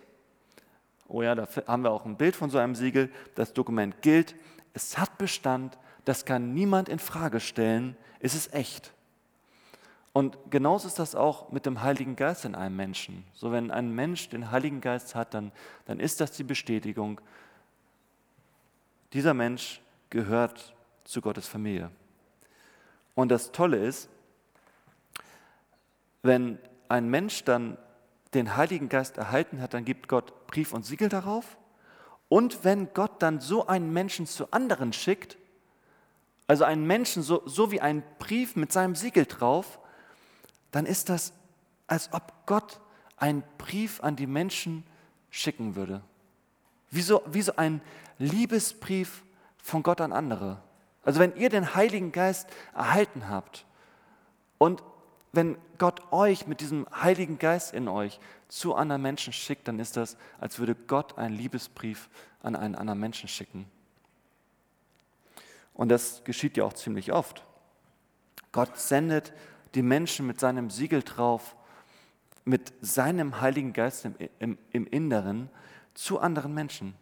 Oh 1.10 1.22
ja, 1.22 1.36
da 1.36 1.46
haben 1.68 1.84
wir 1.84 1.92
auch 1.92 2.06
ein 2.06 2.16
Bild 2.16 2.38
von 2.38 2.50
so 2.50 2.58
einem 2.58 2.74
Siegel. 2.74 3.12
Das 3.36 3.52
Dokument 3.52 4.02
gilt, 4.02 4.34
es 4.74 4.98
hat 4.98 5.18
Bestand, 5.18 5.78
das 6.06 6.24
kann 6.24 6.54
niemand 6.54 6.88
in 6.88 7.00
Frage 7.00 7.42
stellen, 7.42 7.98
es 8.22 8.34
ist 8.34 8.54
echt. 8.54 8.94
Und 10.14 10.38
genauso 10.50 10.88
ist 10.88 11.00
das 11.00 11.16
auch 11.16 11.52
mit 11.52 11.66
dem 11.66 11.82
Heiligen 11.82 12.16
Geist 12.16 12.46
in 12.46 12.56
einem 12.56 12.78
Menschen. 12.78 13.26
So, 13.34 13.52
wenn 13.52 13.72
ein 13.72 13.94
Mensch 13.94 14.30
den 14.30 14.52
Heiligen 14.52 14.80
Geist 14.80 15.16
hat, 15.16 15.34
dann, 15.34 15.52
dann 15.84 16.00
ist 16.00 16.22
das 16.22 16.32
die 16.32 16.46
Bestätigung, 16.46 17.20
dieser 19.12 19.34
Mensch 19.34 19.82
gehört 20.10 20.76
zu 21.04 21.22
Gottes 21.22 21.48
Familie. 21.48 21.92
Und 23.16 23.30
das 23.30 23.52
Tolle 23.52 23.78
ist, 23.78 24.10
wenn 26.22 26.60
ein 26.88 27.10
Mensch 27.10 27.44
dann 27.44 27.78
den 28.34 28.56
Heiligen 28.56 28.90
Geist 28.90 29.18
erhalten 29.18 29.62
hat, 29.62 29.74
dann 29.74 29.86
gibt 29.86 30.08
Gott 30.08 30.48
Brief 30.48 30.74
und 30.74 30.86
Siegel 30.86 31.10
darauf. 31.10 31.58
Und 32.28 32.64
wenn 32.64 32.94
Gott 32.94 33.22
dann 33.22 33.40
so 33.40 33.68
einen 33.68 33.92
Menschen 33.92 34.28
zu 34.28 34.52
anderen 34.52 34.94
schickt, 34.94 35.38
also 36.48 36.64
einen 36.64 36.86
Menschen 36.86 37.24
so, 37.24 37.42
so 37.46 37.72
wie 37.72 37.82
ein 37.82 38.04
Brief 38.20 38.56
mit 38.56 38.72
seinem 38.72 38.96
Siegel 38.96 39.26
drauf, 39.26 39.80
dann 40.72 40.86
ist 40.86 41.10
das, 41.10 41.34
als 41.88 42.12
ob 42.14 42.34
Gott 42.46 42.80
einen 43.18 43.44
Brief 43.58 44.02
an 44.02 44.16
die 44.16 44.28
Menschen 44.28 44.84
schicken 45.30 45.76
würde. 45.76 46.02
Wie 46.92 47.02
so, 47.02 47.22
wie 47.28 47.42
so 47.42 47.56
ein 47.56 47.82
Liebesbrief 48.18 49.24
von 49.62 49.84
Gott 49.84 50.02
an 50.02 50.14
andere. 50.14 50.62
Also 51.04 51.20
wenn 51.20 51.36
ihr 51.36 51.50
den 51.50 51.76
Heiligen 51.76 52.12
Geist 52.12 52.50
erhalten 52.74 53.30
habt 53.30 53.66
und 54.58 54.84
wenn 55.32 55.58
Gott 55.78 56.12
euch 56.12 56.48
mit 56.48 56.60
diesem 56.60 56.88
Heiligen 56.92 57.38
Geist 57.38 57.74
in 57.74 57.88
euch 57.88 58.20
zu 58.48 58.76
anderen 58.76 59.02
Menschen 59.02 59.32
schickt, 59.32 59.68
dann 59.68 59.80
ist 59.80 59.96
das, 59.96 60.18
als 60.40 60.58
würde 60.60 60.76
Gott 60.76 61.18
einen 61.18 61.36
Liebesbrief 61.36 62.10
an 62.42 62.56
einen 62.56 62.76
anderen 62.76 63.00
Menschen 63.00 63.30
schicken. 63.30 63.66
Und 65.74 65.90
das 65.90 66.24
geschieht 66.24 66.58
ja 66.58 66.66
auch 66.66 66.74
ziemlich 66.74 67.14
oft. 67.14 67.46
Gott 68.52 68.78
sendet 68.78 69.34
die 69.76 69.84
Menschen 69.84 70.26
mit 70.26 70.40
seinem 70.40 70.70
Siegel 70.70 71.04
drauf, 71.04 71.56
mit 72.44 72.74
seinem 72.82 73.40
Heiligen 73.40 73.74
Geist 73.74 74.06
im, 74.06 74.16
im, 74.40 74.58
im 74.72 74.88
Inneren 74.88 75.50
zu 75.94 76.20
anderen 76.20 76.54
Menschen 76.54 76.96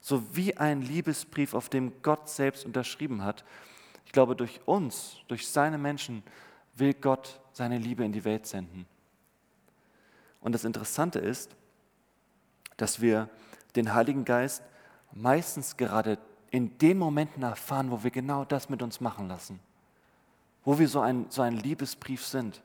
so 0.00 0.34
wie 0.34 0.56
ein 0.56 0.82
Liebesbrief, 0.82 1.54
auf 1.54 1.68
dem 1.68 2.02
Gott 2.02 2.28
selbst 2.28 2.64
unterschrieben 2.64 3.22
hat. 3.22 3.44
Ich 4.06 4.12
glaube, 4.12 4.34
durch 4.34 4.60
uns, 4.66 5.16
durch 5.28 5.48
seine 5.48 5.78
Menschen 5.78 6.22
will 6.74 6.94
Gott 6.94 7.40
seine 7.52 7.78
Liebe 7.78 8.04
in 8.04 8.12
die 8.12 8.24
Welt 8.24 8.46
senden. 8.46 8.86
Und 10.40 10.52
das 10.52 10.64
Interessante 10.64 11.18
ist, 11.18 11.54
dass 12.76 13.00
wir 13.00 13.28
den 13.76 13.94
Heiligen 13.94 14.24
Geist 14.24 14.62
meistens 15.12 15.76
gerade 15.76 16.18
in 16.50 16.78
den 16.78 16.98
Momenten 16.98 17.42
erfahren, 17.42 17.90
wo 17.90 18.02
wir 18.02 18.10
genau 18.10 18.44
das 18.44 18.68
mit 18.68 18.82
uns 18.82 19.00
machen 19.00 19.28
lassen, 19.28 19.60
wo 20.64 20.78
wir 20.78 20.88
so 20.88 21.00
ein, 21.00 21.26
so 21.28 21.42
ein 21.42 21.56
Liebesbrief 21.56 22.24
sind. 22.24 22.62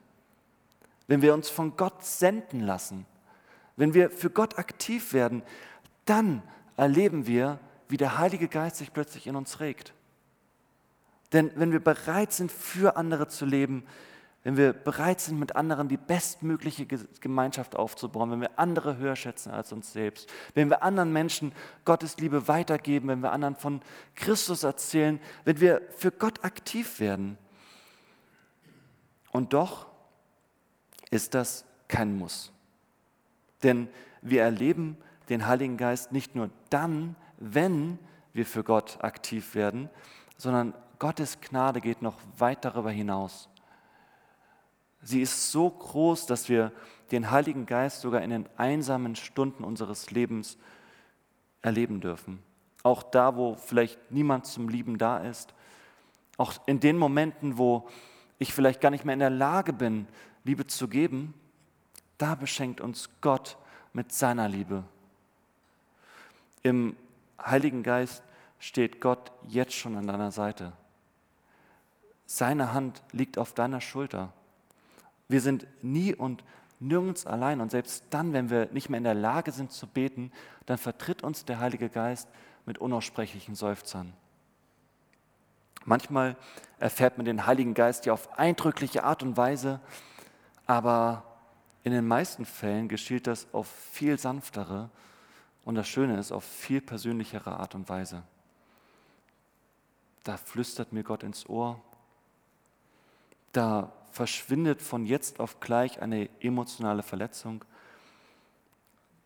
Wenn 1.08 1.22
wir 1.22 1.34
uns 1.34 1.50
von 1.50 1.76
Gott 1.78 2.04
senden 2.04 2.62
lassen, 2.62 3.06
wenn 3.76 3.94
wir 3.94 4.10
für 4.10 4.30
Gott 4.30 4.58
aktiv 4.58 5.14
werden, 5.14 5.44
dann 6.06 6.42
erleben 6.78 7.28
wir, 7.28 7.60
wie 7.88 7.98
der 7.98 8.18
Heilige 8.18 8.48
Geist 8.48 8.78
sich 8.78 8.94
plötzlich 8.94 9.28
in 9.28 9.36
uns 9.36 9.60
regt. 9.60 9.94
Denn 11.34 11.52
wenn 11.56 11.72
wir 11.72 11.84
bereit 11.84 12.34
sind, 12.34 12.52
für 12.52 12.98
andere 12.98 13.28
zu 13.28 13.46
leben, 13.46 13.86
wenn 14.44 14.58
wir 14.58 14.74
bereit 14.74 15.22
sind, 15.22 15.40
mit 15.40 15.56
anderen 15.56 15.88
die 15.88 15.98
bestmögliche 15.98 16.86
Gemeinschaft 16.86 17.76
aufzubauen, 17.76 18.30
wenn 18.30 18.42
wir 18.42 18.60
andere 18.60 18.98
höher 18.98 19.16
schätzen 19.16 19.52
als 19.52 19.72
uns 19.72 19.92
selbst, 19.92 20.32
wenn 20.54 20.70
wir 20.70 20.84
anderen 20.84 21.12
Menschen 21.12 21.52
Gottes 21.84 22.18
Liebe 22.18 22.48
weitergeben, 22.48 23.08
wenn 23.08 23.24
wir 23.24 23.32
anderen 23.32 23.56
von 23.56 23.82
Christus 24.14 24.64
erzählen, 24.64 25.20
wenn 25.46 25.60
wir 25.60 25.82
für 25.98 26.12
Gott 26.12 26.44
aktiv 26.44 27.00
werden. 27.00 27.40
Und 29.32 29.54
doch 29.54 29.88
ist 31.10 31.34
das 31.34 31.66
kein 31.88 32.16
Muss. 32.16 32.52
Denn 33.64 33.90
wir 34.22 34.44
erleben 34.44 34.98
den 35.30 35.48
Heiligen 35.48 35.78
Geist 35.78 36.12
nicht 36.12 36.36
nur 36.36 36.50
dann, 36.70 37.16
wenn 37.38 38.00
wir 38.34 38.46
für 38.46 38.64
Gott 38.64 38.98
aktiv 39.02 39.56
werden, 39.56 39.90
sondern 40.38 40.74
Gottes 41.00 41.40
Gnade 41.42 41.82
geht 41.82 42.02
noch 42.02 42.18
weit 42.38 42.66
darüber 42.66 42.92
hinaus. 42.92 43.50
Sie 45.02 45.22
ist 45.22 45.52
so 45.52 45.70
groß, 45.70 46.26
dass 46.26 46.50
wir 46.50 46.72
den 47.12 47.30
Heiligen 47.32 47.66
Geist 47.66 48.02
sogar 48.02 48.22
in 48.22 48.32
den 48.32 48.50
einsamen 48.58 49.16
Stunden 49.16 49.64
unseres 49.64 50.12
Lebens 50.12 50.58
erleben 51.62 52.02
dürfen. 52.02 52.42
Auch 52.84 53.04
da, 53.04 53.36
wo 53.36 53.56
vielleicht 53.56 54.12
niemand 54.12 54.46
zum 54.46 54.70
Lieben 54.70 54.98
da 54.98 55.20
ist. 55.20 55.54
Auch 56.38 56.54
in 56.66 56.80
den 56.80 56.98
Momenten, 56.98 57.58
wo 57.58 57.88
ich 58.40 58.54
vielleicht 58.54 58.82
gar 58.82 58.92
nicht 58.92 59.06
mehr 59.06 59.14
in 59.14 59.20
der 59.20 59.30
Lage 59.30 59.74
bin, 59.74 60.08
Liebe 60.44 60.68
zu 60.68 60.88
geben, 60.88 61.34
da 62.18 62.36
beschenkt 62.36 62.82
uns 62.82 63.10
Gott 63.22 63.58
mit 63.94 64.12
seiner 64.12 64.48
Liebe. 64.48 64.84
Im 66.66 66.96
Heiligen 67.40 67.84
Geist 67.84 68.24
steht 68.58 69.00
Gott 69.00 69.32
jetzt 69.48 69.74
schon 69.74 69.96
an 69.96 70.08
deiner 70.08 70.32
Seite. 70.32 70.74
Seine 72.26 72.74
Hand 72.74 73.04
liegt 73.12 73.38
auf 73.38 73.54
deiner 73.54 73.82
Schulter. 73.82 74.34
Wir 75.28 75.42
sind 75.42 75.68
nie 75.84 76.16
und 76.16 76.44
nirgends 76.80 77.28
allein. 77.28 77.62
Und 77.62 77.70
selbst 77.70 78.06
dann, 78.10 78.34
wenn 78.34 78.50
wir 78.50 78.68
nicht 78.72 78.90
mehr 78.90 78.98
in 78.98 79.04
der 79.04 79.14
Lage 79.14 79.52
sind 79.52 79.74
zu 79.74 79.86
beten, 79.86 80.32
dann 80.66 80.80
vertritt 80.80 81.22
uns 81.22 81.46
der 81.46 81.60
Heilige 81.60 81.88
Geist 81.88 82.28
mit 82.66 82.80
unaussprechlichen 82.80 83.54
Seufzern. 83.54 84.14
Manchmal 85.84 86.36
erfährt 86.80 87.18
man 87.18 87.28
den 87.28 87.46
Heiligen 87.46 87.76
Geist 87.76 88.08
ja 88.08 88.14
auf 88.14 88.40
eindrückliche 88.40 89.04
Art 89.04 89.22
und 89.22 89.38
Weise, 89.38 89.82
aber 90.66 91.26
in 91.84 91.92
den 91.92 92.08
meisten 92.08 92.44
Fällen 92.44 92.88
geschieht 92.88 93.28
das 93.28 93.46
auf 93.54 93.68
viel 93.68 94.18
sanftere 94.18 94.90
und 95.66 95.76
das 95.76 95.88
Schöne 95.88 96.18
ist, 96.18 96.32
auf 96.32 96.44
viel 96.44 96.80
persönlichere 96.80 97.60
Art 97.60 97.76
und 97.76 97.90
Weise. 97.90 98.24
Da 100.24 100.38
flüstert 100.38 100.94
mir 100.94 101.04
Gott 101.04 101.24
ins 101.24 101.48
Ohr, 101.50 101.82
da 103.52 103.92
verschwindet 104.12 104.82
von 104.82 105.06
jetzt 105.06 105.40
auf 105.40 105.60
gleich 105.60 106.02
eine 106.02 106.30
emotionale 106.42 107.04
Verletzung. 107.04 107.66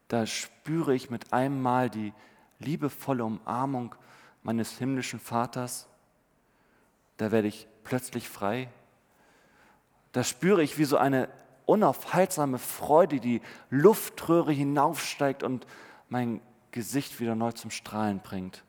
Da 0.08 0.26
spüre 0.26 0.94
ich 0.96 1.10
mit 1.10 1.34
einem 1.34 1.62
Mal 1.62 1.90
die 1.90 2.14
liebevolle 2.60 3.24
Umarmung 3.24 3.96
meines 4.44 4.78
himmlischen 4.78 5.20
Vaters. 5.20 5.88
Da 7.18 7.32
werde 7.32 7.48
ich 7.48 7.68
plötzlich 7.84 8.30
frei. 8.30 8.70
Da 10.12 10.24
spüre 10.24 10.64
ich, 10.64 10.78
wie 10.78 10.86
so 10.86 10.98
eine 10.98 11.30
unaufhaltsame 11.66 12.58
Freude 12.58 13.20
die 13.20 13.42
Luftröhre 13.70 14.52
hinaufsteigt 14.52 15.44
und 15.44 15.68
mein 16.10 16.42
Gesicht 16.72 17.20
wieder 17.20 17.36
neu 17.36 17.52
zum 17.52 17.72
Strahlen 17.72 18.20
bringt. 18.20 18.64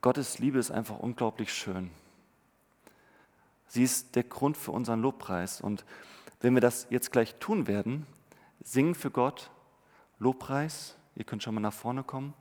Gottes 0.00 0.38
Liebe 0.38 0.58
ist 0.58 0.70
einfach 0.70 0.98
unglaublich 0.98 1.52
schön. 1.52 1.90
Sie 3.68 3.84
ist 3.84 4.16
der 4.16 4.24
Grund 4.24 4.56
für 4.56 4.72
unseren 4.72 5.00
Lobpreis. 5.00 5.60
Und 5.60 5.84
wenn 6.40 6.54
wir 6.54 6.60
das 6.60 6.86
jetzt 6.90 7.12
gleich 7.12 7.34
tun 7.36 7.66
werden, 7.66 8.06
singen 8.62 8.94
für 8.94 9.10
Gott 9.10 9.50
Lobpreis, 10.18 10.96
ihr 11.16 11.24
könnt 11.24 11.42
schon 11.42 11.54
mal 11.54 11.60
nach 11.60 11.72
vorne 11.72 12.02
kommen, 12.02 12.34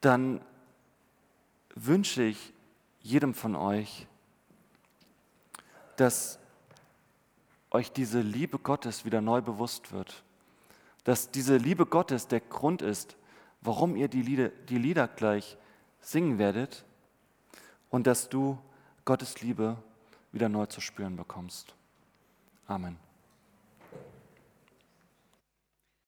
dann 0.00 0.40
wünsche 1.74 2.22
ich 2.22 2.52
jedem 3.00 3.34
von 3.34 3.54
euch, 3.56 4.06
dass 5.96 6.38
euch 7.70 7.92
diese 7.92 8.20
Liebe 8.20 8.58
Gottes 8.58 9.04
wieder 9.04 9.20
neu 9.20 9.42
bewusst 9.42 9.92
wird. 9.92 10.24
Dass 11.04 11.30
diese 11.30 11.56
Liebe 11.56 11.86
Gottes 11.86 12.28
der 12.28 12.40
Grund 12.40 12.82
ist, 12.82 13.16
warum 13.60 13.96
ihr 13.96 14.08
die 14.08 14.22
Lieder, 14.22 14.48
die 14.48 14.78
Lieder 14.78 15.08
gleich 15.08 15.56
singen 16.00 16.38
werdet 16.38 16.84
und 17.90 18.06
dass 18.06 18.28
du 18.28 18.58
Gottes 19.04 19.40
Liebe 19.40 19.76
wieder 20.32 20.48
neu 20.48 20.66
zu 20.66 20.80
spüren 20.80 21.16
bekommst. 21.16 21.74
Amen. 22.66 23.03